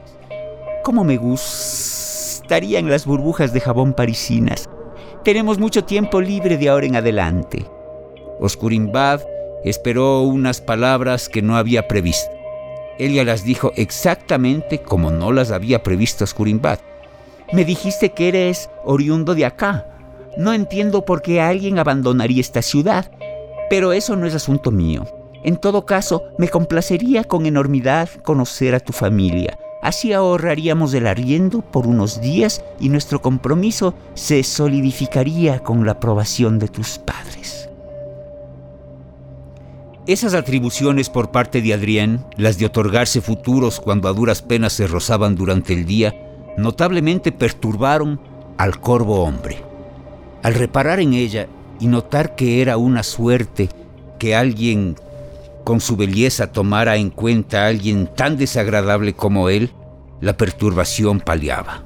¿Cómo 0.84 1.04
me 1.04 1.18
gustarían 1.18 2.90
las 2.90 3.06
burbujas 3.06 3.52
de 3.52 3.60
jabón 3.60 3.94
parisinas? 3.94 4.70
Tenemos 5.26 5.60
mucho 5.60 5.84
tiempo 5.84 6.22
libre 6.22 6.58
de 6.58 6.70
ahora 6.70 6.86
en 6.86 6.96
adelante. 6.96 7.66
Oscurimbad 8.40 9.20
esperó 9.66 10.22
unas 10.22 10.62
palabras 10.62 11.28
que 11.28 11.42
no 11.42 11.58
había 11.58 11.90
previsto. 11.90 12.37
Ella 13.00 13.24
las 13.24 13.44
dijo 13.44 13.72
exactamente 13.76 14.80
como 14.82 15.12
no 15.12 15.32
las 15.32 15.52
había 15.52 15.84
previsto 15.84 16.26
Skurimbat. 16.26 16.80
Me 17.54 17.64
dijiste 17.64 18.10
que 18.10 18.28
eres 18.28 18.70
oriundo 18.84 19.36
de 19.36 19.46
acá. 19.46 19.86
No 20.38 20.54
entiendo 20.54 21.06
por 21.06 21.22
qué 21.22 21.40
alguien 21.42 21.80
abandonaría 21.80 22.42
esta 22.42 22.62
ciudad, 22.62 23.12
pero 23.70 23.94
eso 23.94 24.16
no 24.16 24.26
es 24.26 24.36
asunto 24.36 24.72
mío. 24.72 25.06
En 25.44 25.58
todo 25.58 25.86
caso, 25.86 26.24
me 26.38 26.50
complacería 26.50 27.24
con 27.24 27.46
enormidad 27.46 28.10
conocer 28.24 28.76
a 28.76 28.80
tu 28.80 28.94
familia. 28.94 29.58
Así 29.82 30.12
ahorraríamos 30.12 30.94
el 30.94 31.08
arriendo 31.08 31.62
por 31.62 31.88
unos 31.88 32.20
días 32.20 32.64
y 32.80 32.90
nuestro 32.90 33.22
compromiso 33.22 33.94
se 34.16 34.44
solidificaría 34.44 35.60
con 35.60 35.86
la 35.86 35.94
aprobación 35.94 36.60
de 36.60 36.68
tus 36.68 36.98
padres. 36.98 37.67
Esas 40.08 40.36
atribuciones 40.36 41.10
por 41.10 41.32
parte 41.32 41.62
de 41.62 41.74
Adrián, 41.74 42.26
las 42.38 42.58
de 42.58 42.66
otorgarse 42.66 43.20
futuros 43.20 43.82
cuando 43.82 44.08
a 44.08 44.14
duras 44.14 44.42
penas 44.42 44.72
se 44.72 44.88
rozaban 44.88 45.36
durante 45.36 45.74
el 45.74 45.86
día, 45.86 46.16
notablemente 46.58 47.34
perturbaron 47.34 48.18
al 48.58 48.80
corvo 48.80 49.24
hombre. 49.24 49.62
Al 50.44 50.54
reparar 50.54 51.02
en 51.02 51.12
ella 51.12 51.50
y 51.82 51.88
notar 51.88 52.36
que 52.36 52.62
era 52.62 52.78
una 52.78 53.04
suerte 53.04 53.68
que 54.18 54.34
alguien 54.34 54.96
con 55.66 55.82
su 55.82 55.98
belleza 55.98 56.54
tomara 56.54 56.96
en 56.96 57.10
cuenta 57.10 57.66
a 57.66 57.68
alguien 57.68 58.08
tan 58.08 58.38
desagradable 58.38 59.14
como 59.14 59.50
él, 59.50 59.72
la 60.22 60.38
perturbación 60.38 61.20
paliaba. 61.20 61.84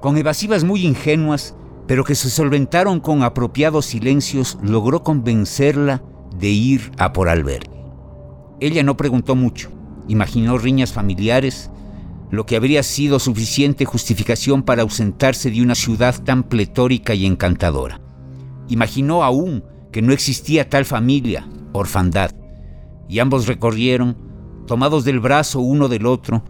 Con 0.00 0.16
evasivas 0.16 0.64
muy 0.64 0.86
ingenuas, 0.86 1.54
pero 1.86 2.04
que 2.04 2.14
se 2.14 2.30
solventaron 2.30 3.00
con 3.00 3.22
apropiados 3.22 3.86
silencios, 3.86 4.58
logró 4.62 5.02
convencerla 5.02 6.02
de 6.38 6.48
ir 6.48 6.92
a 6.98 7.12
por 7.12 7.28
albergue. 7.28 7.70
Ella 8.60 8.82
no 8.82 8.96
preguntó 8.96 9.34
mucho, 9.34 9.70
imaginó 10.08 10.58
riñas 10.58 10.92
familiares, 10.92 11.70
lo 12.30 12.46
que 12.46 12.56
habría 12.56 12.82
sido 12.82 13.18
suficiente 13.18 13.84
justificación 13.84 14.62
para 14.62 14.82
ausentarse 14.82 15.50
de 15.50 15.60
una 15.60 15.74
ciudad 15.74 16.22
tan 16.22 16.44
pletórica 16.44 17.14
y 17.14 17.26
encantadora. 17.26 18.00
Imaginó 18.68 19.22
aún 19.22 19.64
que 19.90 20.00
no 20.00 20.12
existía 20.12 20.70
tal 20.70 20.86
familia, 20.86 21.46
orfandad, 21.72 22.30
y 23.08 23.18
ambos 23.18 23.46
recorrieron, 23.46 24.16
tomados 24.66 25.04
del 25.04 25.20
brazo 25.20 25.60
uno 25.60 25.88
del 25.88 26.06
otro, 26.06 26.42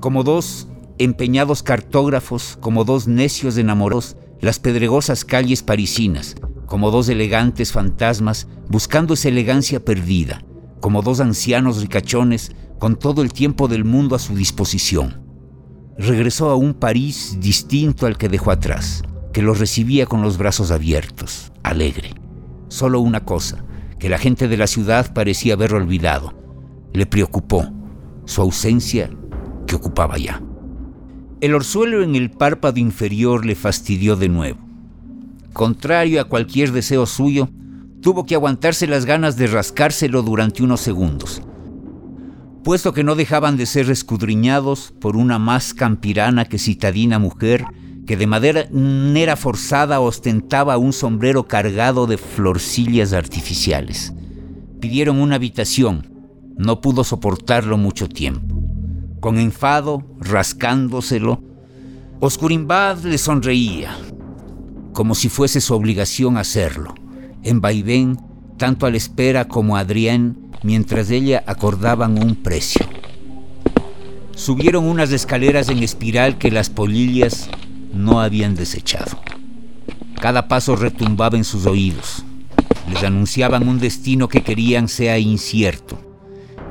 como 0.00 0.22
dos 0.24 0.68
empeñados 0.98 1.62
cartógrafos, 1.62 2.58
como 2.60 2.84
dos 2.84 3.08
necios 3.08 3.56
enamorados, 3.56 4.16
las 4.44 4.58
pedregosas 4.58 5.24
calles 5.24 5.62
parisinas, 5.62 6.36
como 6.66 6.90
dos 6.90 7.08
elegantes 7.08 7.72
fantasmas 7.72 8.46
buscando 8.68 9.14
esa 9.14 9.30
elegancia 9.30 9.82
perdida, 9.82 10.44
como 10.80 11.00
dos 11.00 11.20
ancianos 11.20 11.80
ricachones 11.80 12.52
con 12.78 12.96
todo 12.96 13.22
el 13.22 13.32
tiempo 13.32 13.68
del 13.68 13.86
mundo 13.86 14.14
a 14.14 14.18
su 14.18 14.36
disposición. 14.36 15.22
Regresó 15.96 16.50
a 16.50 16.56
un 16.56 16.74
París 16.74 17.38
distinto 17.40 18.04
al 18.04 18.18
que 18.18 18.28
dejó 18.28 18.50
atrás, 18.50 19.02
que 19.32 19.40
lo 19.40 19.54
recibía 19.54 20.04
con 20.04 20.20
los 20.20 20.36
brazos 20.36 20.70
abiertos, 20.70 21.50
alegre. 21.62 22.12
Solo 22.68 23.00
una 23.00 23.24
cosa, 23.24 23.64
que 23.98 24.10
la 24.10 24.18
gente 24.18 24.46
de 24.46 24.58
la 24.58 24.66
ciudad 24.66 25.14
parecía 25.14 25.54
haber 25.54 25.72
olvidado. 25.72 26.34
Le 26.92 27.06
preocupó 27.06 27.72
su 28.26 28.42
ausencia 28.42 29.08
que 29.66 29.76
ocupaba 29.76 30.18
ya. 30.18 30.42
El 31.44 31.54
orzuelo 31.54 32.02
en 32.02 32.16
el 32.16 32.30
párpado 32.30 32.80
inferior 32.80 33.44
le 33.44 33.54
fastidió 33.54 34.16
de 34.16 34.28
nuevo. 34.30 34.58
Contrario 35.52 36.20
a 36.20 36.24
cualquier 36.24 36.72
deseo 36.72 37.04
suyo, 37.04 37.50
tuvo 38.00 38.24
que 38.24 38.34
aguantarse 38.34 38.86
las 38.86 39.04
ganas 39.04 39.36
de 39.36 39.46
rascárselo 39.48 40.22
durante 40.22 40.62
unos 40.62 40.80
segundos 40.80 41.42
puesto 42.64 42.94
que 42.94 43.04
no 43.04 43.14
dejaban 43.14 43.58
de 43.58 43.66
ser 43.66 43.90
escudriñados 43.90 44.94
por 44.98 45.16
una 45.16 45.38
más 45.38 45.74
campirana 45.74 46.46
que 46.46 46.58
citadina 46.58 47.18
mujer 47.18 47.66
que 48.06 48.16
de 48.16 48.26
manera 48.26 49.36
forzada 49.36 50.00
ostentaba 50.00 50.78
un 50.78 50.94
sombrero 50.94 51.46
cargado 51.46 52.06
de 52.06 52.16
florcillas 52.16 53.12
artificiales. 53.12 54.14
Pidieron 54.80 55.20
una 55.20 55.36
habitación, 55.36 56.10
no 56.56 56.80
pudo 56.80 57.04
soportarlo 57.04 57.76
mucho 57.76 58.08
tiempo. 58.08 58.53
Con 59.24 59.38
enfado, 59.38 60.04
rascándoselo, 60.20 61.42
Oscurimbad 62.20 62.98
le 63.04 63.16
sonreía, 63.16 63.96
como 64.92 65.14
si 65.14 65.30
fuese 65.30 65.62
su 65.62 65.72
obligación 65.72 66.36
hacerlo. 66.36 66.92
En 67.42 67.62
vaivén, 67.62 68.18
tanto 68.58 68.84
a 68.84 68.90
la 68.90 68.98
espera 68.98 69.48
como 69.48 69.78
a 69.78 69.80
Adrián 69.80 70.50
mientras 70.62 71.08
ella 71.10 71.42
acordaban 71.46 72.22
un 72.22 72.36
precio. 72.36 72.84
Subieron 74.36 74.84
unas 74.84 75.10
escaleras 75.10 75.70
en 75.70 75.82
espiral 75.82 76.36
que 76.36 76.50
las 76.50 76.68
polillas 76.68 77.48
no 77.94 78.20
habían 78.20 78.54
desechado. 78.54 79.18
Cada 80.20 80.48
paso 80.48 80.76
retumbaba 80.76 81.38
en 81.38 81.44
sus 81.44 81.64
oídos. 81.64 82.26
Les 82.92 83.02
anunciaban 83.02 83.68
un 83.68 83.78
destino 83.78 84.28
que 84.28 84.42
querían 84.42 84.86
sea 84.86 85.18
incierto. 85.18 86.13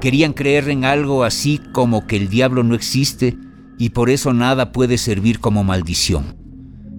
Querían 0.03 0.33
creer 0.33 0.67
en 0.67 0.83
algo 0.83 1.23
así 1.23 1.61
como 1.71 2.07
que 2.07 2.17
el 2.17 2.27
diablo 2.27 2.61
no 2.61 2.75
existe 2.75 3.37
y 3.79 3.91
por 3.91 4.09
eso 4.09 4.33
nada 4.33 4.73
puede 4.73 4.97
servir 4.97 5.39
como 5.39 5.63
maldición. 5.63 6.35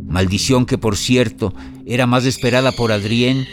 Maldición 0.06 0.64
que, 0.64 0.78
por 0.78 0.96
cierto, 0.96 1.52
era 1.84 2.06
más 2.06 2.25
esperada 2.25 2.73
por 2.73 2.92
Adrián 2.92 3.44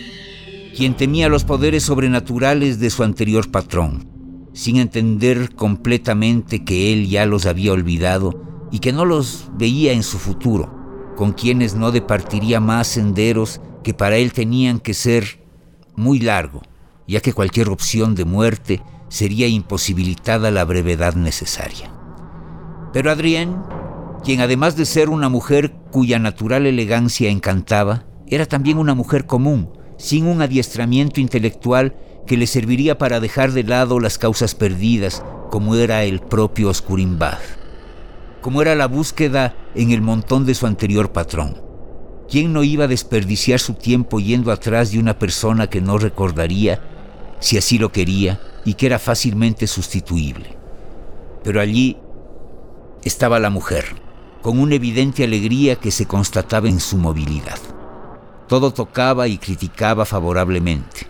quien 0.74 0.96
temía 0.96 1.28
los 1.28 1.44
poderes 1.44 1.84
sobrenaturales 1.84 2.80
de 2.80 2.90
su 2.90 3.04
anterior 3.04 3.52
patrón, 3.52 4.08
sin 4.54 4.78
entender 4.78 5.54
completamente 5.54 6.64
que 6.64 6.94
él 6.94 7.10
ya 7.10 7.26
los 7.26 7.46
había 7.46 7.74
olvidado 7.74 8.70
y 8.72 8.80
que 8.80 8.94
no 8.94 9.04
los 9.04 9.50
veía 9.58 9.92
en 9.92 10.04
su 10.04 10.18
futuro, 10.18 11.14
con 11.18 11.34
quienes 11.34 11.76
no 11.76 11.92
departiría 11.92 12.62
más 12.62 12.88
senderos 12.88 13.60
que 13.84 13.94
para 13.94 14.16
él 14.16 14.32
tenían 14.32 14.80
que 14.80 14.94
ser 14.94 15.44
muy 15.98 16.20
largo, 16.22 16.62
ya 17.06 17.20
que 17.20 17.34
cualquier 17.34 17.68
opción 17.68 18.16
de 18.16 18.24
muerte 18.24 18.82
sería 19.12 19.50
imposibilitada 19.50 20.52
la 20.52 20.64
brevedad 20.64 21.16
necesaria. 21.16 21.92
Pero 22.94 23.12
Adrián, 23.12 23.62
quien 24.24 24.40
además 24.40 24.78
de 24.78 24.86
ser 24.86 25.10
una 25.10 25.28
mujer 25.28 25.74
cuya 25.92 26.18
natural 26.18 26.66
elegancia 26.66 27.30
encantaba, 27.30 28.06
era 28.28 28.46
también 28.46 28.78
una 28.78 28.96
mujer 28.96 29.26
común, 29.26 29.70
sin 29.98 30.28
un 30.28 30.42
adiestramiento 30.42 31.20
intelectual 31.20 31.94
que 32.26 32.38
le 32.38 32.48
serviría 32.48 32.98
para 32.98 33.20
dejar 33.20 33.52
de 33.52 33.66
lado 33.66 34.00
las 34.00 34.18
causas 34.18 34.56
perdidas, 34.56 35.22
como 35.52 35.76
era 35.76 36.06
el 36.06 36.22
propio 36.22 36.70
Oscurimbad, 36.70 37.40
como 38.40 38.62
era 38.62 38.76
la 38.76 38.88
búsqueda 38.88 39.56
en 39.76 39.92
el 39.92 40.02
montón 40.02 40.46
de 40.46 40.56
su 40.56 40.68
anterior 40.68 41.12
patrón. 41.12 41.62
¿Quién 42.30 42.54
no 42.54 42.64
iba 42.64 42.86
a 42.86 42.88
desperdiciar 42.88 43.60
su 43.60 43.74
tiempo 43.74 44.22
yendo 44.22 44.54
atrás 44.54 44.94
de 44.94 45.00
una 45.00 45.20
persona 45.20 45.68
que 45.68 45.82
no 45.82 45.98
recordaría 45.98 46.82
si 47.42 47.58
así 47.58 47.78
lo 47.78 47.92
quería 47.92 48.40
y 48.66 48.76
que 48.76 48.86
era 48.86 49.00
fácilmente 49.00 49.68
sustituible? 49.68 50.58
Pero 51.44 51.60
allí 51.62 51.98
estaba 53.04 53.40
la 53.40 53.50
mujer, 53.50 53.86
con 54.42 54.60
una 54.60 54.76
evidente 54.76 55.24
alegría 55.24 55.76
que 55.76 55.92
se 55.92 56.06
constataba 56.06 56.68
en 56.68 56.80
su 56.80 56.98
movilidad. 56.98 57.58
Todo 58.48 58.72
tocaba 58.72 59.28
y 59.28 59.38
criticaba 59.38 60.06
favorablemente. 60.06 61.08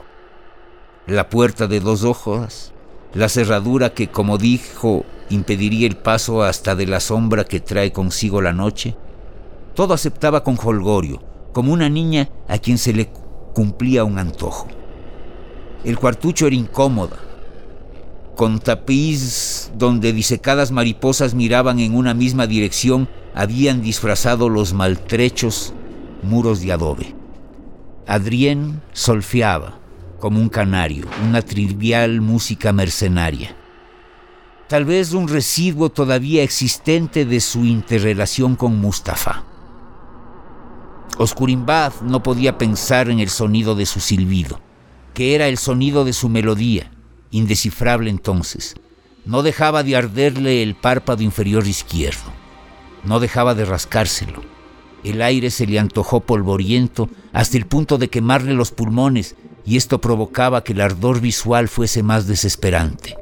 La 1.07 1.29
puerta 1.29 1.67
de 1.67 1.79
dos 1.79 2.03
ojos, 2.03 2.73
la 3.13 3.27
cerradura 3.27 3.93
que, 3.93 4.09
como 4.09 4.37
dijo, 4.37 5.05
impediría 5.29 5.87
el 5.87 5.97
paso 5.97 6.43
hasta 6.43 6.75
de 6.75 6.85
la 6.85 6.99
sombra 6.99 7.43
que 7.43 7.59
trae 7.59 7.91
consigo 7.91 8.41
la 8.41 8.53
noche, 8.53 8.95
todo 9.73 9.93
aceptaba 9.93 10.43
con 10.43 10.57
holgorio, 10.63 11.21
como 11.53 11.73
una 11.73 11.89
niña 11.89 12.29
a 12.47 12.57
quien 12.57 12.77
se 12.77 12.93
le 12.93 13.09
cumplía 13.53 14.03
un 14.03 14.19
antojo. 14.19 14.67
El 15.83 15.97
cuartucho 15.97 16.47
era 16.47 16.55
incómoda, 16.55 17.17
con 18.35 18.59
tapiz 18.59 19.71
donde 19.75 20.13
disecadas 20.13 20.71
mariposas 20.71 21.33
miraban 21.33 21.79
en 21.79 21.95
una 21.95 22.13
misma 22.13 22.47
dirección, 22.47 23.09
habían 23.35 23.81
disfrazado 23.81 24.49
los 24.49 24.73
maltrechos 24.73 25.73
muros 26.23 26.61
de 26.61 26.71
adobe. 26.71 27.15
Adrián 28.07 28.81
solfeaba, 28.93 29.79
como 30.19 30.39
un 30.39 30.49
canario, 30.49 31.05
una 31.27 31.41
trivial 31.41 32.21
música 32.21 32.71
mercenaria. 32.71 33.55
Tal 34.67 34.85
vez 34.85 35.13
un 35.13 35.27
residuo 35.27 35.89
todavía 35.89 36.43
existente 36.43 37.25
de 37.25 37.41
su 37.41 37.65
interrelación 37.65 38.55
con 38.55 38.79
Mustafa. 38.79 39.43
Oscurimbad 41.17 41.93
no 42.01 42.23
podía 42.23 42.57
pensar 42.57 43.09
en 43.09 43.19
el 43.19 43.29
sonido 43.29 43.75
de 43.75 43.85
su 43.85 43.99
silbido, 43.99 44.59
que 45.13 45.35
era 45.35 45.47
el 45.47 45.57
sonido 45.57 46.05
de 46.05 46.13
su 46.13 46.29
melodía, 46.29 46.89
indescifrable 47.31 48.09
entonces. 48.09 48.75
No 49.25 49.43
dejaba 49.43 49.83
de 49.83 49.95
arderle 49.95 50.63
el 50.63 50.75
párpado 50.75 51.23
inferior 51.23 51.67
izquierdo, 51.67 52.31
no 53.03 53.19
dejaba 53.19 53.55
de 53.55 53.65
rascárselo 53.65 54.41
el 55.03 55.21
aire 55.21 55.49
se 55.49 55.65
le 55.65 55.79
antojó 55.79 56.21
polvoriento 56.21 57.09
hasta 57.33 57.57
el 57.57 57.65
punto 57.65 57.97
de 57.97 58.09
quemarle 58.09 58.53
los 58.53 58.71
pulmones 58.71 59.35
y 59.65 59.77
esto 59.77 60.01
provocaba 60.01 60.63
que 60.63 60.73
el 60.73 60.81
ardor 60.81 61.21
visual 61.21 61.67
fuese 61.67 62.03
más 62.03 62.27
desesperante. 62.27 63.17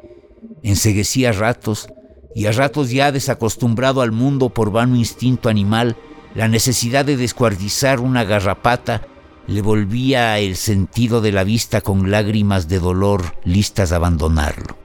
Enseguecía 0.62 1.30
a 1.30 1.32
ratos 1.32 1.88
y 2.34 2.46
a 2.46 2.52
ratos 2.52 2.90
ya 2.90 3.12
desacostumbrado 3.12 4.02
al 4.02 4.12
mundo 4.12 4.50
por 4.50 4.70
vano 4.70 4.96
instinto 4.96 5.48
animal, 5.48 5.96
la 6.34 6.48
necesidad 6.48 7.04
de 7.04 7.16
descuartizar 7.16 8.00
una 8.00 8.24
garrapata 8.24 9.06
le 9.50 9.62
volvía 9.62 10.38
el 10.38 10.54
sentido 10.54 11.20
de 11.20 11.32
la 11.32 11.42
vista 11.42 11.80
con 11.80 12.08
lágrimas 12.08 12.68
de 12.68 12.78
dolor 12.78 13.34
listas 13.42 13.90
a 13.90 13.96
abandonarlo. 13.96 14.76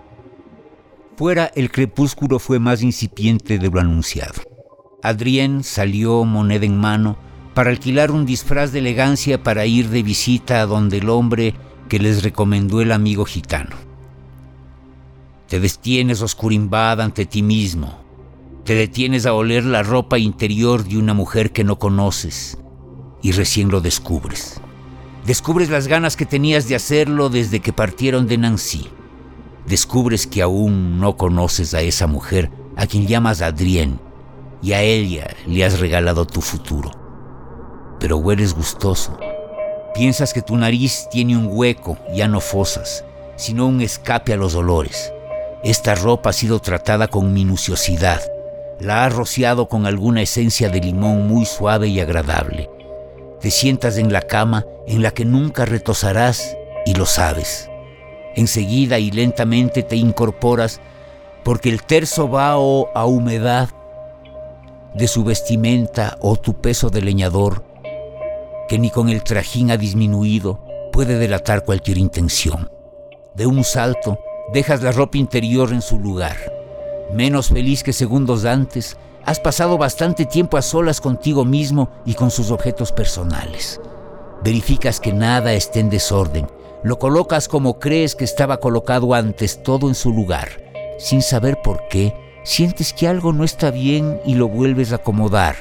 Fuera 1.18 1.52
el 1.54 1.72
crepúsculo 1.72 2.40
fue 2.40 2.58
más 2.58 2.82
incipiente 2.82 3.60
de 3.60 3.70
lo 3.70 3.80
anunciado. 3.80 4.42
Adrien 5.04 5.64
salió 5.64 6.26
moneda 6.26 6.66
en 6.66 6.80
mano 6.80 7.16
para 7.54 7.70
alquilar 7.70 8.10
un 8.10 8.26
disfraz 8.26 8.72
de 8.72 8.80
elegancia 8.80 9.44
para 9.44 9.68
ir 9.68 9.90
de 9.90 10.02
visita 10.02 10.62
a 10.62 10.66
donde 10.66 10.98
el 10.98 11.10
hombre 11.10 11.54
que 11.88 12.00
les 12.00 12.24
recomendó 12.24 12.82
el 12.82 12.92
amigo 12.92 13.24
gitano. 13.24 13.76
Te 15.48 15.60
destienes 15.60 16.24
oscurimbada 16.24 17.04
ante 17.04 17.28
ti 17.28 17.44
mismo. 17.44 18.00
Te 18.64 18.74
detienes 18.74 19.28
a 19.28 19.34
oler 19.34 19.64
la 19.64 19.84
ropa 19.84 20.18
interior 20.18 20.84
de 20.84 20.98
una 20.98 21.14
mujer 21.14 21.52
que 21.52 21.64
no 21.64 21.78
conoces 21.78 22.58
y 23.26 23.32
recién 23.32 23.72
lo 23.72 23.82
descubres. 23.82 24.62
Descubres 25.26 25.72
las 25.72 25.88
ganas 25.88 26.16
que 26.16 26.28
tenías 26.28 26.68
de 26.68 26.76
hacerlo 26.76 27.30
desde 27.30 27.60
que 27.60 27.74
partieron 27.74 28.28
de 28.28 28.38
Nancy. 28.38 28.88
Descubres 29.66 30.28
que 30.28 30.44
aún 30.44 31.00
no 31.00 31.18
conoces 31.18 31.74
a 31.74 31.82
esa 31.82 32.06
mujer 32.06 32.52
a 32.76 32.86
quien 32.86 33.08
llamas 33.08 33.42
Adrien 33.42 34.00
y 34.62 34.74
a 34.74 34.84
ella 34.84 35.36
le 35.48 35.66
has 35.66 35.80
regalado 35.80 36.28
tu 36.28 36.40
futuro. 36.40 36.92
Pero 38.00 38.18
hueles 38.18 38.54
gustoso. 38.54 39.18
Piensas 39.96 40.32
que 40.32 40.44
tu 40.44 40.56
nariz 40.56 41.08
tiene 41.10 41.36
un 41.36 41.48
hueco, 41.50 41.98
ya 42.14 42.28
no 42.28 42.40
fosas, 42.42 43.04
sino 43.38 43.66
un 43.66 43.82
escape 43.82 44.34
a 44.34 44.38
los 44.38 44.54
dolores. 44.54 45.12
Esta 45.64 45.96
ropa 45.96 46.30
ha 46.30 46.34
sido 46.34 46.60
tratada 46.60 47.08
con 47.08 47.34
minuciosidad. 47.34 48.22
La 48.80 49.04
has 49.04 49.16
rociado 49.16 49.68
con 49.68 49.88
alguna 49.88 50.22
esencia 50.22 50.70
de 50.70 50.80
limón 50.80 51.28
muy 51.28 51.46
suave 51.46 51.88
y 51.88 52.00
agradable. 52.00 52.70
Te 53.46 53.52
sientas 53.52 54.00
en 54.00 54.12
la 54.12 54.24
cama 54.24 54.66
en 54.88 55.04
la 55.04 55.12
que 55.12 55.24
nunca 55.24 55.66
retosarás 55.66 56.58
y 56.84 56.96
lo 56.96 57.06
sabes. 57.06 57.70
Enseguida 58.36 58.98
y 58.98 59.12
lentamente 59.12 59.84
te 59.84 59.98
incorporas 59.98 60.82
porque 61.44 61.70
el 61.70 61.84
terzo 61.84 62.28
vaho 62.28 62.90
a 62.96 63.06
humedad 63.06 63.70
de 64.96 65.08
su 65.08 65.24
vestimenta 65.24 66.18
o 66.22 66.38
tu 66.38 66.60
peso 66.60 66.90
de 66.90 67.04
leñador, 67.04 67.64
que 68.68 68.80
ni 68.80 68.90
con 68.90 69.10
el 69.10 69.22
trajín 69.22 69.70
ha 69.70 69.78
disminuido, 69.78 70.66
puede 70.92 71.20
delatar 71.20 71.66
cualquier 71.66 72.00
intención. 72.00 72.72
De 73.36 73.46
un 73.46 73.64
salto, 73.64 74.18
dejas 74.54 74.82
la 74.82 74.92
ropa 74.92 75.20
interior 75.20 75.72
en 75.72 75.84
su 75.84 76.00
lugar. 76.00 76.38
Menos 77.14 77.50
feliz 77.50 77.84
que 77.84 77.94
segundos 77.94 78.44
antes, 78.46 78.98
has 79.26 79.40
pasado 79.40 79.78
bastante 79.78 80.26
tiempo 80.26 80.58
a 80.58 80.62
solas 80.62 81.02
contigo 81.02 81.46
mismo 81.46 81.90
y 82.06 82.14
con 82.14 82.30
sus 82.30 82.52
objetos 82.52 82.92
personales. 82.92 83.82
Verificas 84.44 85.00
que 85.00 85.14
nada 85.14 85.54
esté 85.54 85.80
en 85.80 85.90
desorden. 85.90 86.48
Lo 86.84 87.00
colocas 87.00 87.48
como 87.48 87.80
crees 87.80 88.16
que 88.16 88.24
estaba 88.24 88.60
colocado 88.60 89.16
antes, 89.16 89.64
todo 89.64 89.88
en 89.88 89.96
su 89.96 90.14
lugar. 90.14 90.50
Sin 91.00 91.24
saber 91.24 91.60
por 91.64 91.88
qué, 91.88 92.14
sientes 92.44 92.94
que 92.94 93.08
algo 93.08 93.34
no 93.34 93.44
está 93.44 93.72
bien 93.72 94.22
y 94.26 94.36
lo 94.36 94.48
vuelves 94.48 94.92
a 94.92 94.98
acomodar, 94.98 95.56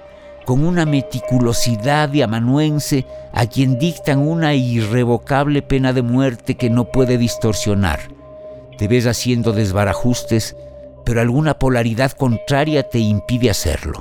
con 0.44 0.62
una 0.66 0.84
meticulosidad 0.84 2.10
de 2.10 2.22
amanuense 2.22 3.06
a 3.32 3.46
quien 3.46 3.78
dictan 3.78 4.18
una 4.18 4.54
irrevocable 4.54 5.62
pena 5.62 5.94
de 5.94 6.02
muerte 6.02 6.56
que 6.56 6.68
no 6.68 6.84
puede 6.84 7.16
distorsionar. 7.16 8.00
Te 8.76 8.86
ves 8.88 9.06
haciendo 9.06 9.52
desbarajustes 9.52 10.56
pero 11.04 11.20
alguna 11.20 11.58
polaridad 11.58 12.12
contraria 12.12 12.88
te 12.88 12.98
impide 12.98 13.50
hacerlo. 13.50 14.00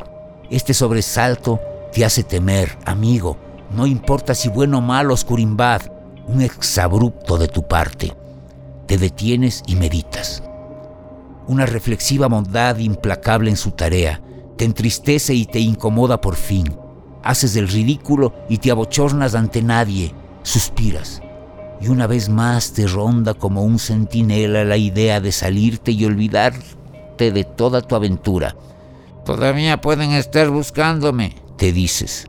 Este 0.50 0.74
sobresalto 0.74 1.60
te 1.92 2.06
hace 2.06 2.24
temer, 2.24 2.78
amigo, 2.86 3.38
no 3.72 3.88
importa 3.88 4.36
si 4.36 4.50
bueno 4.50 4.80
o 4.80 4.82
malo, 4.82 5.13
oscurimbad, 5.13 5.82
un 6.28 6.42
exabrupto 6.42 7.38
de 7.38 7.48
tu 7.48 7.68
parte. 7.68 8.16
Te 8.88 8.98
detienes 8.98 9.63
y 9.68 9.76
meditas. 9.76 10.44
Una 11.48 11.66
reflexiva 11.66 12.28
bondad 12.28 12.78
implacable 12.78 13.50
en 13.50 13.58
su 13.58 13.72
tarea 13.72 14.22
te 14.58 14.66
entristece 14.66 15.34
y 15.34 15.46
te 15.46 15.60
incomoda 15.60 16.22
por 16.22 16.36
fin. 16.36 16.74
Haces 17.24 17.56
el 17.56 17.68
ridículo 17.68 18.34
y 18.50 18.60
te 18.60 18.72
abochornas 18.72 19.36
ante 19.36 19.62
nadie, 19.62 20.13
suspiras. 20.44 21.22
Y 21.82 21.88
una 21.88 22.08
vez 22.08 22.30
más 22.30 22.74
te 22.74 22.88
ronda 22.88 23.34
como 23.34 23.63
un 23.63 23.80
centinela 23.80 24.63
la 24.63 24.78
idea 24.78 25.20
de 25.20 25.32
salirte 25.32 25.92
y 25.92 26.06
de 27.17 27.43
toda 27.43 27.82
tu 27.82 27.95
aventura. 27.95 28.56
Todavía 29.26 29.80
pueden 29.80 30.12
estar 30.12 30.49
buscándome, 30.49 31.36
te 31.58 31.71
dices. 31.71 32.28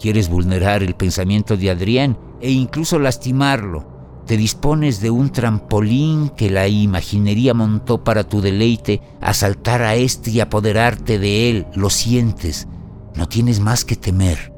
Quieres 0.00 0.28
vulnerar 0.28 0.82
el 0.82 0.94
pensamiento 0.94 1.56
de 1.56 1.70
Adrián 1.70 2.18
e 2.40 2.50
incluso 2.50 2.98
lastimarlo. 2.98 3.94
Te 4.26 4.36
dispones 4.36 5.00
de 5.00 5.10
un 5.10 5.30
trampolín 5.30 6.30
que 6.30 6.50
la 6.50 6.66
imaginería 6.66 7.54
montó 7.54 8.02
para 8.02 8.24
tu 8.24 8.40
deleite, 8.40 9.02
a 9.20 9.34
saltar 9.34 9.82
a 9.82 9.94
este 9.94 10.30
y 10.30 10.40
apoderarte 10.40 11.18
de 11.18 11.50
él. 11.50 11.66
Lo 11.74 11.90
sientes. 11.90 12.66
No 13.14 13.28
tienes 13.28 13.60
más 13.60 13.84
que 13.84 13.96
temer. 13.96 14.52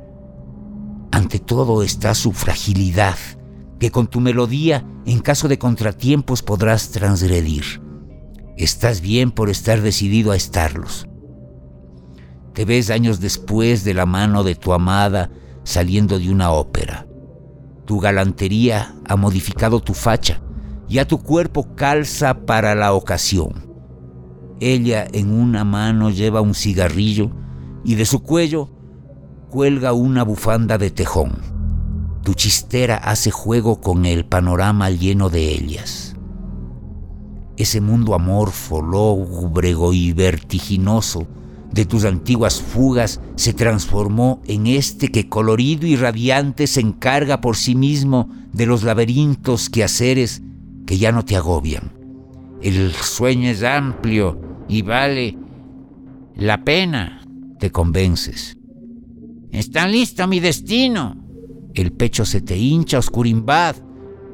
Ante 1.10 1.38
todo 1.38 1.82
está 1.82 2.14
su 2.14 2.32
fragilidad, 2.32 3.16
que 3.78 3.90
con 3.90 4.06
tu 4.06 4.20
melodía, 4.20 4.84
en 5.04 5.20
caso 5.20 5.48
de 5.48 5.58
contratiempos, 5.58 6.42
podrás 6.42 6.90
transgredir. 6.90 7.85
Estás 8.56 9.02
bien 9.02 9.32
por 9.32 9.50
estar 9.50 9.82
decidido 9.82 10.32
a 10.32 10.36
estarlos. 10.36 11.06
Te 12.54 12.64
ves 12.64 12.88
años 12.88 13.20
después 13.20 13.84
de 13.84 13.92
la 13.92 14.06
mano 14.06 14.44
de 14.44 14.54
tu 14.54 14.72
amada 14.72 15.30
saliendo 15.62 16.18
de 16.18 16.30
una 16.30 16.52
ópera. 16.52 17.06
Tu 17.84 18.00
galantería 18.00 18.94
ha 19.06 19.16
modificado 19.16 19.80
tu 19.80 19.92
facha, 19.92 20.40
ya 20.88 21.06
tu 21.06 21.22
cuerpo 21.22 21.74
calza 21.74 22.46
para 22.46 22.74
la 22.74 22.94
ocasión. 22.94 23.66
Ella 24.58 25.06
en 25.12 25.38
una 25.38 25.64
mano 25.64 26.08
lleva 26.08 26.40
un 26.40 26.54
cigarrillo 26.54 27.30
y 27.84 27.96
de 27.96 28.06
su 28.06 28.22
cuello 28.22 28.70
cuelga 29.50 29.92
una 29.92 30.22
bufanda 30.22 30.78
de 30.78 30.90
tejón. 30.90 31.42
Tu 32.22 32.32
chistera 32.32 32.96
hace 32.96 33.30
juego 33.30 33.82
con 33.82 34.06
el 34.06 34.24
panorama 34.24 34.88
lleno 34.88 35.28
de 35.28 35.52
ellas. 35.52 36.15
Ese 37.56 37.80
mundo 37.80 38.14
amorfo, 38.14 38.82
lóbrego 38.82 39.92
y 39.92 40.12
vertiginoso 40.12 41.26
de 41.72 41.84
tus 41.84 42.04
antiguas 42.04 42.60
fugas 42.60 43.20
se 43.34 43.52
transformó 43.52 44.40
en 44.46 44.66
este 44.66 45.08
que 45.08 45.28
colorido 45.28 45.86
y 45.86 45.96
radiante 45.96 46.66
se 46.66 46.80
encarga 46.80 47.40
por 47.40 47.56
sí 47.56 47.74
mismo 47.74 48.30
de 48.52 48.66
los 48.66 48.82
laberintos 48.82 49.68
quehaceres 49.68 50.42
que 50.86 50.98
ya 50.98 51.12
no 51.12 51.24
te 51.24 51.36
agobian. 51.36 51.92
El 52.62 52.92
sueño 52.92 53.50
es 53.50 53.62
amplio 53.62 54.40
y 54.68 54.82
vale 54.82 55.36
la 56.34 56.64
pena, 56.64 57.22
te 57.58 57.70
convences. 57.70 58.56
Está 59.50 59.86
listo 59.88 60.26
mi 60.26 60.40
destino. 60.40 61.16
El 61.74 61.92
pecho 61.92 62.24
se 62.24 62.40
te 62.40 62.56
hincha, 62.56 62.98
oscurimbad. 62.98 63.76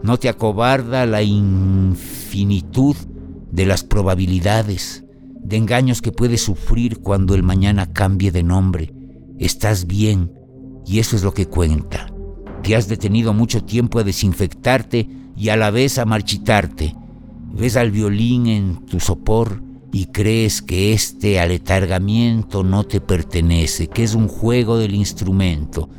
No 0.03 0.17
te 0.17 0.29
acobarda 0.29 1.07
la 1.07 1.23
infinitud 1.23 2.97
de 3.53 3.67
las 3.67 3.85
probabilidades, 3.85 5.05
de 5.45 5.59
engaños 5.59 6.01
que 6.01 6.11
puedes 6.11 6.43
sufrir 6.43 6.99
cuando 6.99 7.35
el 7.35 7.43
mañana 7.43 7.93
cambie 7.93 8.33
de 8.33 8.43
nombre. 8.43 8.93
Estás 9.39 9.87
bien 9.87 10.33
y 10.87 10.99
eso 10.99 11.15
es 11.15 11.23
lo 11.23 11.35
que 11.35 11.47
cuenta. 11.47 12.07
Te 12.63 12.75
has 12.75 12.89
detenido 12.89 13.35
mucho 13.35 13.63
tiempo 13.63 13.99
a 13.99 14.05
desinfectarte 14.05 15.09
y 15.37 15.51
a 15.51 15.57
la 15.57 15.71
vez 15.71 15.99
a 15.99 16.07
marchitarte. 16.07 16.97
Ves 17.53 17.77
al 17.77 17.91
violín 17.91 18.47
en 18.47 18.87
tu 18.87 19.01
sopor 19.01 19.63
y 19.93 20.07
crees 20.07 20.63
que 20.63 20.95
este 20.95 21.39
aletargamiento 21.39 22.65
no 22.65 22.85
te 22.85 23.03
pertenece, 23.03 23.89
que 23.89 24.03
es 24.03 24.15
un 24.15 24.29
juego 24.29 24.79
del 24.79 24.95
instrumento. 24.95 25.91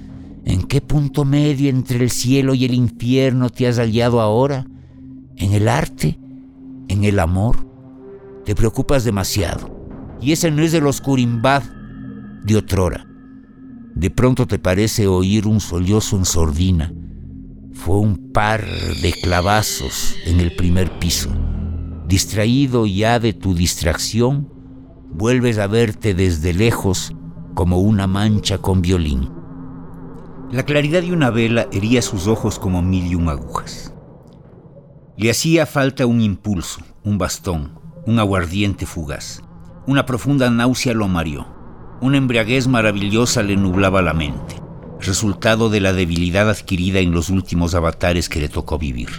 ¿En 0.46 0.64
qué 0.64 0.82
punto 0.82 1.24
medio 1.24 1.70
entre 1.70 2.04
el 2.04 2.10
cielo 2.10 2.56
y 2.56 2.66
el 2.66 2.74
infierno 2.74 3.52
te 3.52 3.68
has 3.68 3.78
hallado 3.78 4.20
ahora? 4.20 4.66
¿En 5.36 5.54
el 5.54 5.68
arte? 5.68 6.18
En 6.94 7.04
el 7.04 7.20
amor, 7.20 7.68
te 8.46 8.56
preocupas 8.56 9.04
demasiado. 9.04 9.70
Y 10.22 10.32
ese 10.32 10.52
no 10.52 10.62
es 10.62 10.74
el 10.74 10.88
oscurimbad 10.88 11.64
de 12.44 12.56
otrora. 12.56 13.06
De 13.96 14.10
pronto 14.10 14.48
te 14.48 14.60
parece 14.60 15.08
oír 15.08 15.48
un 15.48 15.60
sollozo 15.60 16.18
en 16.18 16.26
sordina. 16.26 16.94
Fue 17.74 18.00
un 18.00 18.32
par 18.32 18.64
de 19.02 19.14
clavazos 19.22 20.16
en 20.26 20.40
el 20.40 20.56
primer 20.56 21.00
piso. 21.00 21.30
Distraído 22.08 22.86
ya 22.86 23.20
de 23.20 23.34
tu 23.34 23.54
distracción, 23.54 24.50
vuelves 25.12 25.58
a 25.58 25.68
verte 25.68 26.14
desde 26.14 26.54
lejos 26.54 27.14
como 27.54 27.80
una 27.80 28.08
mancha 28.08 28.58
con 28.58 28.82
violín. 28.82 29.30
La 30.52 30.64
claridad 30.64 31.02
de 31.02 31.14
una 31.14 31.32
vela 31.32 31.68
hería 31.72 32.02
sus 32.02 32.28
ojos 32.28 32.60
como 32.60 32.82
mil 32.82 33.08
y 33.08 33.16
un 33.16 33.30
agujas. 33.30 33.93
Le 35.16 35.30
hacía 35.30 35.68
falta 35.68 36.08
un 36.08 36.22
impulso, 36.22 36.82
un 37.04 37.20
bastón, 37.20 37.80
un 38.08 38.18
aguardiente 38.18 38.88
fugaz. 38.88 39.44
Una 39.86 40.08
profunda 40.08 40.50
náusea 40.50 40.96
lo 40.96 41.08
mareó. 41.08 41.46
Una 42.02 42.18
embriaguez 42.18 42.68
maravillosa 42.68 43.44
le 43.44 43.56
nublaba 43.56 44.02
la 44.02 44.14
mente. 44.14 44.56
resultado 45.00 45.70
de 45.70 45.82
la 45.82 45.92
debilidad 45.92 46.50
adquirida 46.50 47.00
en 47.00 47.12
los 47.12 47.30
últimos 47.30 47.76
avatares 47.76 48.30
que 48.30 48.40
le 48.40 48.48
tocó 48.48 48.80
vivir. 48.80 49.10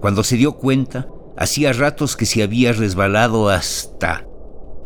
Cuando 0.00 0.24
se 0.24 0.36
dio 0.36 0.52
cuenta, 0.52 1.06
hacía 1.36 1.74
ratos 1.74 2.16
que 2.16 2.24
se 2.24 2.42
había 2.42 2.72
resbalado 2.72 3.50
hasta 3.50 4.26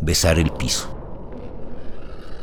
besar 0.00 0.40
el 0.40 0.50
piso. 0.50 0.92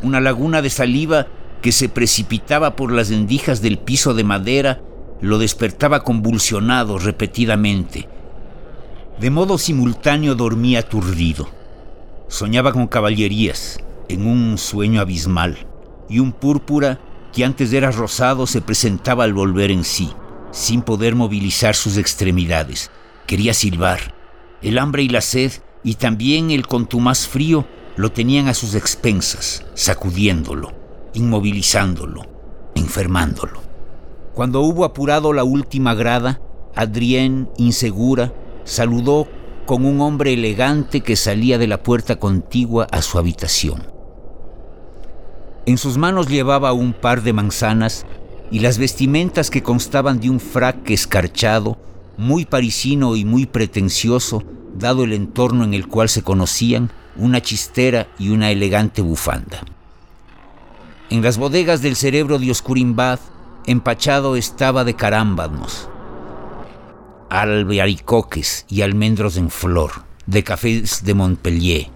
Una 0.02 0.22
laguna 0.22 0.62
de 0.62 0.70
saliva 0.70 1.28
que 1.62 1.74
se 1.74 1.90
precipitaba 1.90 2.78
por 2.78 2.94
las 2.94 3.12
endijas 3.12 3.62
del 3.62 3.80
piso 3.80 4.14
de 4.14 4.24
madera 4.24 4.82
lo 5.22 5.40
despertaba 5.40 6.04
convulsionado 6.04 7.00
repetidamente. 7.00 8.08
De 9.20 9.30
modo 9.30 9.58
simultáneo 9.58 10.36
dormía 10.36 10.80
aturdido. 10.80 11.50
Soñaba 12.28 12.72
con 12.72 12.88
caballerías 12.88 13.80
en 14.10 14.28
un 14.28 14.58
sueño 14.58 15.02
abismal 15.02 15.58
y 16.10 16.20
un 16.20 16.32
púrpura 16.32 17.00
que 17.34 17.44
antes 17.44 17.74
era 17.74 17.92
rosado 17.92 18.48
se 18.48 18.62
presentaba 18.62 19.24
al 19.24 19.34
volver 19.34 19.72
en 19.72 19.84
sí, 19.84 20.12
sin 20.52 20.82
poder 20.82 21.16
movilizar 21.16 21.76
sus 21.76 21.98
extremidades. 21.98 22.92
Quería 23.26 23.54
silbar. 23.54 24.16
El 24.62 24.78
hambre 24.78 25.04
y 25.04 25.10
la 25.10 25.22
sed 25.22 25.52
y 25.84 25.96
también 25.96 26.52
el 26.52 26.68
contumaz 26.68 27.28
frío 27.28 27.68
lo 27.96 28.12
tenían 28.12 28.48
a 28.48 28.54
sus 28.54 28.76
expensas, 28.76 29.66
sacudiéndolo, 29.74 30.74
inmovilizándolo, 31.14 32.24
enfermándolo. 32.76 33.67
Cuando 34.38 34.62
hubo 34.62 34.86
apurado 34.86 35.34
la 35.34 35.44
última 35.44 35.96
grada, 35.96 36.40
Adrienne, 36.76 37.48
insegura, 37.58 38.36
saludó 38.66 39.28
con 39.66 39.84
un 39.84 40.00
hombre 40.00 40.34
elegante 40.34 41.02
que 41.02 41.16
salía 41.16 41.58
de 41.58 41.66
la 41.66 41.82
puerta 41.82 42.18
contigua 42.18 42.86
a 42.92 43.02
su 43.02 43.18
habitación. 43.18 43.88
En 45.66 45.80
sus 45.80 45.98
manos 45.98 46.28
llevaba 46.28 46.72
un 46.72 46.94
par 46.94 47.24
de 47.24 47.34
manzanas 47.34 48.06
y 48.52 48.60
las 48.60 48.78
vestimentas 48.78 49.50
que 49.50 49.64
constaban 49.64 50.20
de 50.20 50.30
un 50.30 50.40
frac 50.40 50.88
escarchado, 50.92 51.80
muy 52.16 52.46
parisino 52.46 53.16
y 53.16 53.26
muy 53.26 53.48
pretencioso, 53.48 54.44
dado 54.78 55.04
el 55.04 55.14
entorno 55.14 55.64
en 55.64 55.74
el 55.74 55.88
cual 55.88 56.10
se 56.10 56.22
conocían, 56.22 56.92
una 57.16 57.42
chistera 57.42 58.06
y 58.20 58.30
una 58.30 58.52
elegante 58.52 59.02
bufanda. 59.02 59.64
En 61.10 61.24
las 61.24 61.40
bodegas 61.40 61.82
del 61.82 61.96
cerebro 61.96 62.38
de 62.38 62.52
Oscurimbad, 62.52 63.18
empachado 63.68 64.38
estaba 64.38 64.86
de 64.86 64.96
carámbanos, 64.96 65.90
albaricoques 67.30 68.66
y 68.70 68.82
almendros 68.82 69.36
en 69.36 69.50
flor, 69.50 69.92
de 70.26 70.42
cafés 70.46 71.04
de 71.04 71.14
Montpellier, 71.14 71.88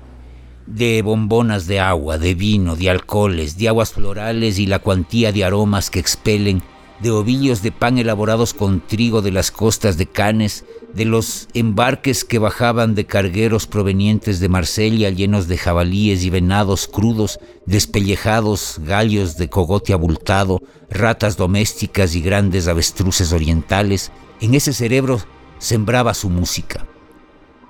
de 0.68 1.02
bombonas 1.02 1.68
de 1.68 1.80
agua, 1.80 2.18
de 2.18 2.36
vino, 2.36 2.76
de 2.76 2.90
alcoholes, 2.90 3.58
de 3.58 3.70
aguas 3.70 3.94
florales 3.94 4.60
y 4.60 4.66
la 4.66 4.80
cuantía 4.80 5.32
de 5.32 5.46
aromas 5.46 5.90
que 5.90 6.00
expelen 6.00 6.62
de 7.00 7.10
ovillos 7.10 7.62
de 7.62 7.72
pan 7.72 7.98
elaborados 7.98 8.54
con 8.54 8.82
trigo 8.82 9.22
de 9.22 9.32
las 9.32 9.50
costas 9.50 9.98
de 9.98 10.08
Canes, 10.08 10.66
de 10.94 11.06
los 11.06 11.48
embarques 11.54 12.26
que 12.26 12.40
bajaban 12.40 12.96
de 12.96 13.06
cargueros 13.06 13.68
provenientes 13.68 14.40
de 14.40 14.50
Marsella 14.50 15.10
llenos 15.10 15.48
de 15.48 15.58
jabalíes 15.58 16.24
y 16.24 16.30
venados 16.30 16.88
crudos, 16.88 17.40
despellejados, 17.66 18.80
gallos 18.84 19.38
de 19.38 19.50
cogote 19.50 19.94
abultado, 19.94 20.62
ratas 20.90 21.38
domésticas 21.38 22.16
y 22.16 22.22
grandes 22.22 22.68
avestruces 22.68 23.34
orientales, 23.34 24.12
en 24.40 24.56
ese 24.56 24.74
cerebro 24.74 25.22
sembraba 25.60 26.14
su 26.14 26.30
música. 26.30 26.86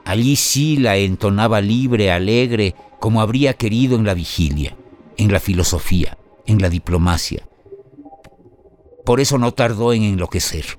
Allí 0.06 0.36
sí 0.36 0.78
la 0.78 0.98
entonaba 0.98 1.62
libre, 1.62 2.12
alegre, 2.12 2.76
como 3.00 3.22
habría 3.22 3.54
querido 3.54 3.96
en 3.96 4.06
la 4.06 4.14
vigilia, 4.14 4.76
en 5.18 5.32
la 5.32 5.40
filosofía, 5.40 6.18
en 6.46 6.62
la 6.62 6.70
diplomacia, 6.70 7.44
por 9.06 9.20
eso 9.20 9.38
no 9.38 9.54
tardó 9.54 9.94
en 9.94 10.04
enloquecer. 10.04 10.78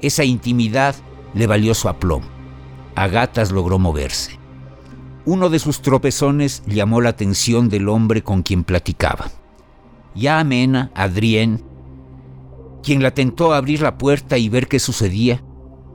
Esa 0.00 0.24
intimidad 0.24 0.96
le 1.34 1.46
valió 1.46 1.74
su 1.74 1.88
aplomo. 1.88 2.26
A 2.94 3.08
gatas 3.08 3.50
logró 3.50 3.78
moverse. 3.78 4.38
Uno 5.26 5.50
de 5.50 5.58
sus 5.58 5.80
tropezones 5.82 6.62
llamó 6.66 7.00
la 7.00 7.10
atención 7.10 7.68
del 7.68 7.88
hombre 7.88 8.22
con 8.22 8.42
quien 8.42 8.62
platicaba. 8.64 9.30
Ya 10.14 10.38
amena, 10.38 10.90
Adrien, 10.94 11.64
quien 12.82 13.02
la 13.02 13.12
tentó 13.12 13.54
abrir 13.54 13.80
la 13.80 13.96
puerta 13.98 14.36
y 14.36 14.48
ver 14.48 14.68
qué 14.68 14.78
sucedía, 14.78 15.42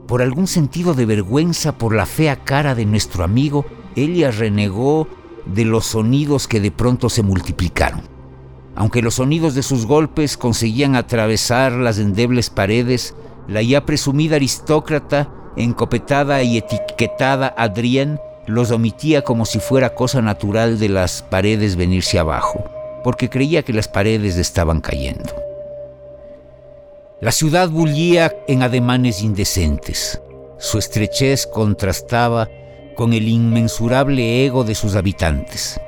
por 0.08 0.22
algún 0.22 0.48
sentido 0.48 0.92
de 0.92 1.06
vergüenza 1.06 1.78
por 1.78 1.94
la 1.94 2.04
fea 2.04 2.34
cara 2.34 2.74
de 2.74 2.84
nuestro 2.84 3.22
amigo, 3.22 3.64
ella 3.94 4.32
renegó 4.32 5.06
de 5.46 5.64
los 5.64 5.86
sonidos 5.86 6.48
que 6.48 6.60
de 6.60 6.72
pronto 6.72 7.08
se 7.08 7.22
multiplicaron. 7.22 8.02
Aunque 8.74 9.02
los 9.02 9.14
sonidos 9.14 9.54
de 9.54 9.62
sus 9.62 9.86
golpes 9.86 10.36
conseguían 10.36 10.96
atravesar 10.96 11.72
las 11.72 11.98
endebles 11.98 12.50
paredes, 12.50 13.14
la 13.48 13.62
ya 13.62 13.84
presumida 13.84 14.36
aristócrata, 14.36 15.30
encopetada 15.56 16.42
y 16.42 16.58
etiquetada 16.58 17.54
Adrienne, 17.56 18.18
los 18.46 18.70
omitía 18.70 19.22
como 19.22 19.44
si 19.44 19.58
fuera 19.60 19.94
cosa 19.94 20.22
natural 20.22 20.78
de 20.78 20.88
las 20.88 21.22
paredes 21.22 21.76
venirse 21.76 22.18
abajo, 22.18 22.64
porque 23.04 23.28
creía 23.28 23.62
que 23.62 23.72
las 23.72 23.88
paredes 23.88 24.36
estaban 24.36 24.80
cayendo. 24.80 25.34
La 27.20 27.32
ciudad 27.32 27.68
bullía 27.68 28.32
en 28.48 28.62
ademanes 28.62 29.22
indecentes. 29.22 30.20
Su 30.58 30.78
estrechez 30.78 31.46
contrastaba 31.46 32.48
con 32.96 33.12
el 33.12 33.28
inmensurable 33.28 34.44
ego 34.44 34.64
de 34.64 34.74
sus 34.74 34.94
habitantes 34.94 35.80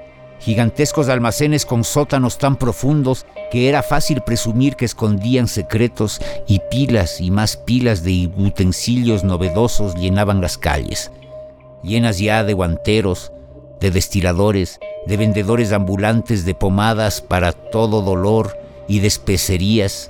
gigantescos 0.42 1.08
almacenes 1.08 1.64
con 1.64 1.84
sótanos 1.84 2.36
tan 2.36 2.56
profundos 2.56 3.26
que 3.52 3.68
era 3.68 3.82
fácil 3.82 4.22
presumir 4.22 4.74
que 4.74 4.84
escondían 4.84 5.46
secretos 5.46 6.20
y 6.48 6.60
pilas 6.68 7.20
y 7.20 7.30
más 7.30 7.56
pilas 7.56 8.02
de 8.02 8.28
utensilios 8.36 9.22
novedosos 9.22 9.94
llenaban 9.94 10.40
las 10.40 10.58
calles, 10.58 11.12
llenas 11.84 12.18
ya 12.18 12.42
de 12.42 12.54
guanteros, 12.54 13.30
de 13.78 13.92
destiladores, 13.92 14.80
de 15.06 15.16
vendedores 15.16 15.72
ambulantes 15.72 16.44
de 16.44 16.56
pomadas 16.56 17.20
para 17.20 17.52
todo 17.52 18.02
dolor 18.02 18.58
y 18.88 18.98
de 18.98 19.06
especerías, 19.06 20.08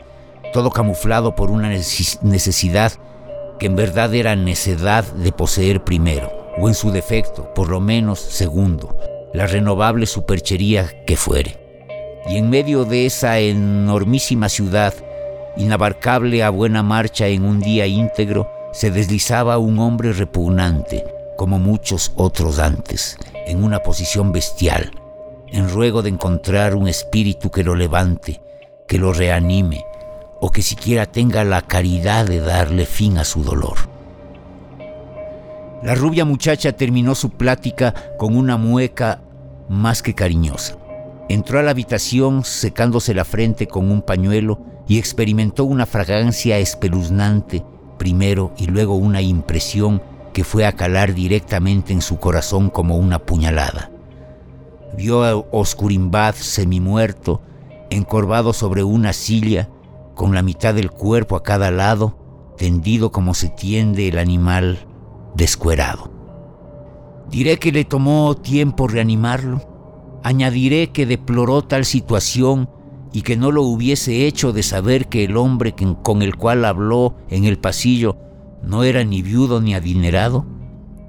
todo 0.54 0.70
camuflado 0.70 1.36
por 1.36 1.50
una 1.50 1.68
necesidad 1.68 2.92
que 3.58 3.66
en 3.66 3.76
verdad 3.76 4.14
era 4.14 4.34
necedad 4.34 5.04
de 5.04 5.30
poseer 5.30 5.84
primero, 5.84 6.32
o 6.58 6.68
en 6.68 6.74
su 6.74 6.90
defecto, 6.90 7.52
por 7.54 7.68
lo 7.68 7.80
menos 7.80 8.18
segundo, 8.18 8.96
la 9.32 9.46
renovable 9.46 10.06
superchería 10.06 11.04
que 11.04 11.16
fuere. 11.16 11.58
Y 12.28 12.36
en 12.36 12.50
medio 12.50 12.84
de 12.84 13.06
esa 13.06 13.38
enormísima 13.38 14.48
ciudad, 14.48 14.94
inabarcable 15.56 16.42
a 16.42 16.50
buena 16.50 16.82
marcha 16.82 17.26
en 17.28 17.44
un 17.44 17.60
día 17.60 17.86
íntegro, 17.86 18.50
se 18.72 18.90
deslizaba 18.90 19.58
un 19.58 19.78
hombre 19.78 20.12
repugnante, 20.12 21.04
como 21.36 21.58
muchos 21.58 22.12
otros 22.16 22.58
antes, 22.58 23.18
en 23.46 23.62
una 23.62 23.80
posición 23.80 24.32
bestial, 24.32 24.92
en 25.48 25.68
ruego 25.68 26.02
de 26.02 26.10
encontrar 26.10 26.74
un 26.74 26.88
espíritu 26.88 27.50
que 27.50 27.64
lo 27.64 27.74
levante, 27.74 28.40
que 28.86 28.98
lo 28.98 29.12
reanime, 29.12 29.84
o 30.40 30.50
que 30.50 30.62
siquiera 30.62 31.06
tenga 31.06 31.44
la 31.44 31.62
caridad 31.62 32.26
de 32.26 32.40
darle 32.40 32.86
fin 32.86 33.18
a 33.18 33.24
su 33.24 33.44
dolor. 33.44 33.91
La 35.82 35.96
rubia 35.96 36.24
muchacha 36.24 36.72
terminó 36.72 37.16
su 37.16 37.30
plática 37.30 37.92
con 38.16 38.36
una 38.36 38.56
mueca 38.56 39.20
más 39.68 40.00
que 40.00 40.14
cariñosa. 40.14 40.76
Entró 41.28 41.58
a 41.58 41.62
la 41.62 41.72
habitación 41.72 42.44
secándose 42.44 43.14
la 43.14 43.24
frente 43.24 43.66
con 43.66 43.90
un 43.90 44.00
pañuelo 44.00 44.60
y 44.86 44.98
experimentó 44.98 45.64
una 45.64 45.86
fragancia 45.86 46.58
espeluznante 46.58 47.64
primero 47.98 48.52
y 48.56 48.66
luego 48.66 48.94
una 48.94 49.22
impresión 49.22 50.00
que 50.32 50.44
fue 50.44 50.66
a 50.66 50.72
calar 50.72 51.14
directamente 51.14 51.92
en 51.92 52.00
su 52.00 52.18
corazón 52.18 52.70
como 52.70 52.96
una 52.96 53.18
puñalada. 53.18 53.90
Vio 54.96 55.24
a 55.24 55.34
Oscurimbad 55.34 56.36
semimuerto, 56.36 57.42
encorvado 57.90 58.52
sobre 58.52 58.84
una 58.84 59.12
silla, 59.12 59.68
con 60.14 60.32
la 60.34 60.42
mitad 60.42 60.74
del 60.74 60.90
cuerpo 60.90 61.34
a 61.34 61.42
cada 61.42 61.70
lado, 61.70 62.54
tendido 62.56 63.10
como 63.10 63.34
se 63.34 63.48
tiende 63.48 64.08
el 64.08 64.18
animal 64.18 64.86
descuerado. 65.34 66.10
Diré 67.30 67.58
que 67.58 67.72
le 67.72 67.84
tomó 67.84 68.36
tiempo 68.36 68.88
reanimarlo. 68.88 69.60
Añadiré 70.22 70.90
que 70.90 71.06
deploró 71.06 71.62
tal 71.62 71.84
situación 71.84 72.68
y 73.12 73.22
que 73.22 73.36
no 73.36 73.50
lo 73.50 73.62
hubiese 73.62 74.26
hecho 74.26 74.52
de 74.52 74.62
saber 74.62 75.08
que 75.08 75.24
el 75.24 75.36
hombre 75.36 75.74
con 76.02 76.22
el 76.22 76.36
cual 76.36 76.64
habló 76.64 77.16
en 77.28 77.44
el 77.44 77.58
pasillo 77.58 78.16
no 78.62 78.84
era 78.84 79.04
ni 79.04 79.22
viudo 79.22 79.60
ni 79.60 79.74
adinerado. 79.74 80.46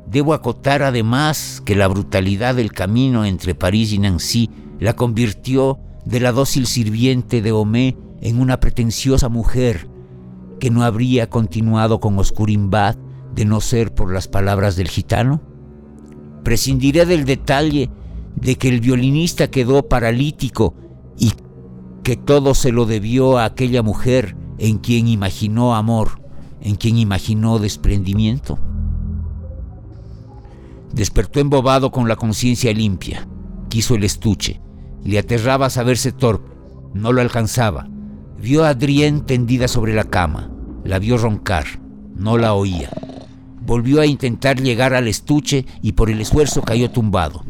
Debo 0.08 0.34
acotar 0.34 0.84
además 0.84 1.62
que 1.66 1.76
la 1.76 1.88
brutalidad 1.88 2.56
del 2.56 2.72
camino 2.72 3.26
entre 3.26 3.56
París 3.56 3.94
y 3.94 4.00
Nancy 4.00 4.50
la 4.80 4.94
convirtió 4.94 5.80
de 6.06 6.20
la 6.20 6.32
dócil 6.32 6.68
sirviente 6.68 7.42
de 7.42 7.52
Homé 7.52 7.98
en 8.22 8.40
una 8.40 8.60
pretenciosa 8.60 9.30
mujer 9.30 9.88
que 10.60 10.70
no 10.70 10.84
habría 10.84 11.30
continuado 11.30 12.00
con 12.00 12.18
Oscurimbad 12.20 12.96
de 13.36 13.46
no 13.46 13.62
ser 13.62 13.94
por 13.94 14.12
las 14.14 14.28
palabras 14.28 14.76
del 14.76 14.88
gitano? 14.88 15.42
Prescindiré 16.44 17.06
del 17.06 17.26
detalle 17.26 17.90
de 18.36 18.56
que 18.56 18.70
el 18.70 18.82
violinista 18.82 19.50
quedó 19.50 19.88
paralítico 19.88 20.76
y 21.18 21.32
que 22.04 22.18
todo 22.18 22.54
se 22.54 22.72
lo 22.72 22.86
debió 22.86 23.38
a 23.38 23.46
aquella 23.46 23.82
mujer 23.82 24.36
en 24.58 24.78
quien 24.78 25.08
imaginó 25.08 25.76
amor, 25.76 26.22
en 26.62 26.76
quien 26.76 26.98
imaginó 26.98 27.60
desprendimiento. 27.60 28.60
Despertó 30.94 31.40
embobado 31.40 31.92
con 31.92 32.08
la 32.08 32.16
conciencia 32.16 32.72
limpia. 32.72 33.28
Quiso 33.70 33.96
el 33.96 34.04
estuche. 34.04 34.62
Le 35.04 35.18
aterraba 35.18 35.70
saberse 35.70 36.12
torpe. 36.12 36.52
No 36.94 37.12
lo 37.12 37.22
alcanzaba. 37.22 37.88
Vio 38.40 38.64
a 38.64 38.70
Adrienne 38.70 39.22
tendida 39.22 39.68
sobre 39.68 39.96
la 39.96 40.04
cama. 40.04 40.52
La 40.84 41.00
vio 41.00 41.18
roncar. 41.18 41.66
No 42.16 42.38
la 42.38 42.54
oía. 42.54 42.92
Volvió 43.66 44.02
a 44.02 44.06
intentar 44.06 44.62
llegar 44.62 44.94
al 44.94 45.08
estuche 45.08 45.66
y 45.82 45.94
por 45.94 46.10
el 46.10 46.22
esfuerzo 46.22 46.62
cayó 46.62 46.92
tumbado. 46.92 47.44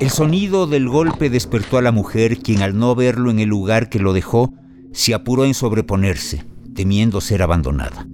El 0.00 0.08
sonido 0.08 0.66
del 0.66 0.88
golpe 0.88 1.28
despertó 1.28 1.76
a 1.76 1.82
la 1.82 1.92
mujer, 1.92 2.38
quien 2.38 2.62
al 2.62 2.78
no 2.78 2.94
verlo 2.94 3.30
en 3.30 3.38
el 3.38 3.48
lugar 3.48 3.90
que 3.90 3.98
lo 3.98 4.12
dejó, 4.12 4.54
se 4.92 5.12
apuró 5.12 5.44
en 5.44 5.52
sobreponerse, 5.52 6.44
temiendo 6.74 7.20
ser 7.20 7.42
abandonada. 7.42 8.06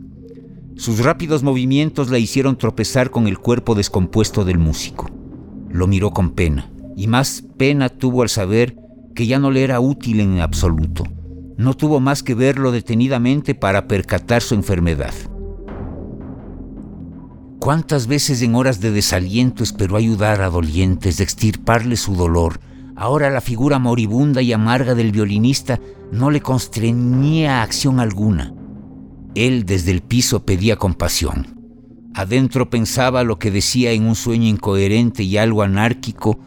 Sus 0.76 0.98
rápidos 0.98 1.42
movimientos 1.42 2.10
la 2.10 2.18
hicieron 2.18 2.58
tropezar 2.58 3.10
con 3.10 3.28
el 3.28 3.38
cuerpo 3.38 3.74
descompuesto 3.74 4.44
del 4.44 4.58
músico. 4.58 5.08
Lo 5.70 5.86
miró 5.86 6.10
con 6.10 6.32
pena, 6.32 6.70
y 6.96 7.06
más 7.06 7.44
pena 7.56 7.88
tuvo 7.88 8.22
al 8.22 8.28
saber 8.28 8.76
que 9.14 9.26
ya 9.26 9.38
no 9.38 9.50
le 9.50 9.62
era 9.62 9.80
útil 9.80 10.20
en 10.20 10.40
absoluto. 10.40 11.04
No 11.56 11.74
tuvo 11.74 12.00
más 12.00 12.22
que 12.22 12.34
verlo 12.34 12.70
detenidamente 12.70 13.54
para 13.54 13.88
percatar 13.88 14.42
su 14.42 14.54
enfermedad. 14.54 15.14
¿Cuántas 17.58 18.06
veces 18.06 18.42
en 18.42 18.54
horas 18.54 18.80
de 18.80 18.90
desaliento 18.90 19.64
esperó 19.64 19.96
ayudar 19.96 20.42
a 20.42 20.50
dolientes, 20.50 21.16
de 21.16 21.24
extirparle 21.24 21.96
su 21.96 22.14
dolor? 22.14 22.60
Ahora 22.94 23.30
la 23.30 23.40
figura 23.40 23.78
moribunda 23.78 24.42
y 24.42 24.52
amarga 24.52 24.94
del 24.94 25.12
violinista 25.12 25.80
no 26.12 26.30
le 26.30 26.40
constreñía 26.40 27.62
acción 27.62 28.00
alguna. 28.00 28.54
Él 29.34 29.64
desde 29.66 29.90
el 29.90 30.02
piso 30.02 30.44
pedía 30.44 30.76
compasión. 30.76 31.56
Adentro 32.14 32.70
pensaba 32.70 33.24
lo 33.24 33.38
que 33.38 33.50
decía 33.50 33.92
en 33.92 34.06
un 34.06 34.14
sueño 34.14 34.46
incoherente 34.46 35.22
y 35.22 35.36
algo 35.36 35.62
anárquico, 35.62 36.38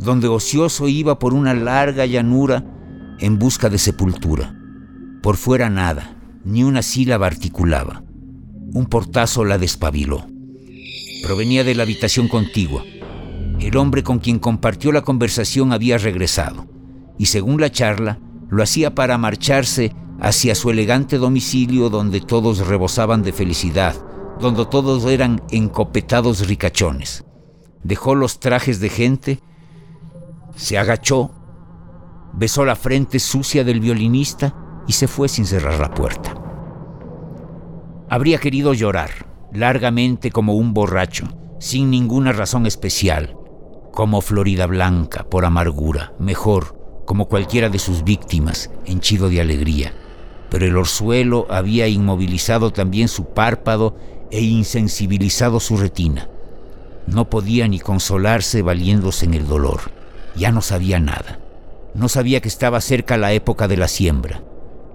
donde 0.00 0.28
ocioso 0.28 0.88
iba 0.88 1.18
por 1.18 1.34
una 1.34 1.54
larga 1.54 2.06
llanura 2.06 2.64
en 3.24 3.38
busca 3.38 3.70
de 3.70 3.78
sepultura. 3.78 4.54
Por 5.22 5.38
fuera 5.38 5.70
nada, 5.70 6.14
ni 6.44 6.62
una 6.62 6.82
sílaba 6.82 7.26
articulaba. 7.26 8.02
Un 8.74 8.84
portazo 8.84 9.46
la 9.46 9.56
despabiló. 9.56 10.26
Provenía 11.22 11.64
de 11.64 11.74
la 11.74 11.84
habitación 11.84 12.28
contigua. 12.28 12.82
El 13.60 13.78
hombre 13.78 14.02
con 14.02 14.18
quien 14.18 14.38
compartió 14.38 14.92
la 14.92 15.00
conversación 15.00 15.72
había 15.72 15.96
regresado, 15.96 16.66
y 17.18 17.26
según 17.26 17.62
la 17.62 17.72
charla, 17.72 18.18
lo 18.50 18.62
hacía 18.62 18.94
para 18.94 19.16
marcharse 19.16 19.94
hacia 20.20 20.54
su 20.54 20.68
elegante 20.68 21.16
domicilio 21.16 21.88
donde 21.88 22.20
todos 22.20 22.66
rebosaban 22.66 23.22
de 23.22 23.32
felicidad, 23.32 23.94
donde 24.38 24.66
todos 24.66 25.06
eran 25.06 25.40
encopetados 25.50 26.46
ricachones. 26.46 27.24
Dejó 27.84 28.16
los 28.16 28.38
trajes 28.38 28.80
de 28.80 28.90
gente, 28.90 29.40
se 30.56 30.76
agachó, 30.76 31.43
besó 32.36 32.64
la 32.64 32.76
frente 32.76 33.18
sucia 33.18 33.64
del 33.64 33.80
violinista 33.80 34.54
y 34.86 34.92
se 34.92 35.08
fue 35.08 35.28
sin 35.28 35.46
cerrar 35.46 35.80
la 35.80 35.94
puerta. 35.94 36.34
Habría 38.08 38.38
querido 38.38 38.74
llorar, 38.74 39.10
largamente 39.52 40.30
como 40.30 40.54
un 40.54 40.74
borracho, 40.74 41.26
sin 41.58 41.90
ninguna 41.90 42.32
razón 42.32 42.66
especial, 42.66 43.36
como 43.92 44.20
Florida 44.20 44.66
Blanca, 44.66 45.24
por 45.24 45.44
amargura, 45.44 46.12
mejor, 46.18 47.02
como 47.06 47.28
cualquiera 47.28 47.68
de 47.68 47.78
sus 47.78 48.04
víctimas, 48.04 48.70
henchido 48.84 49.28
de 49.28 49.40
alegría 49.40 49.92
pero 50.54 50.66
el 50.66 50.76
orzuelo 50.76 51.48
había 51.50 51.88
inmovilizado 51.88 52.70
también 52.70 53.08
su 53.08 53.24
párpado 53.24 53.96
e 54.30 54.40
insensibilizado 54.40 55.58
su 55.58 55.76
retina. 55.76 56.28
No 57.08 57.28
podía 57.28 57.66
ni 57.66 57.80
consolarse 57.80 58.62
valiéndose 58.62 59.24
en 59.24 59.34
el 59.34 59.48
dolor. 59.48 59.90
Ya 60.36 60.52
no 60.52 60.60
sabía 60.60 61.00
nada. 61.00 61.40
No 61.94 62.08
sabía 62.08 62.40
que 62.40 62.48
estaba 62.48 62.80
cerca 62.80 63.16
la 63.16 63.32
época 63.32 63.68
de 63.68 63.76
la 63.76 63.86
siembra. 63.86 64.42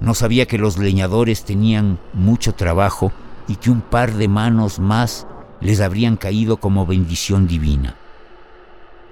No 0.02 0.14
sabía 0.14 0.46
que 0.46 0.58
los 0.58 0.78
leñadores 0.78 1.44
tenían 1.44 2.00
mucho 2.14 2.54
trabajo 2.54 3.14
y 3.48 3.56
que 3.56 3.72
un 3.72 3.82
par 3.82 4.14
de 4.14 4.28
manos 4.28 4.80
más 4.80 5.26
les 5.62 5.80
habrían 5.80 6.18
caído 6.18 6.58
como 6.58 6.86
bendición 6.86 7.48
divina. 7.48 7.96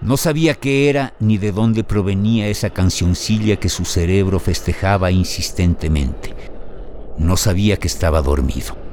No 0.01 0.17
sabía 0.17 0.53
qué 0.53 0.89
era 0.89 1.13
ni 1.19 1.37
de 1.37 1.51
dónde 1.51 1.83
provenía 1.83 2.47
esa 2.47 2.69
cancioncilla 2.69 3.55
que 3.55 3.69
su 3.69 3.83
cerebro 3.85 4.39
festejaba 4.39 5.09
insistentemente. 5.09 6.35
No 7.17 7.35
sabía 7.35 7.77
que 7.77 7.87
estaba 7.87 8.21
dormido. 8.21 8.86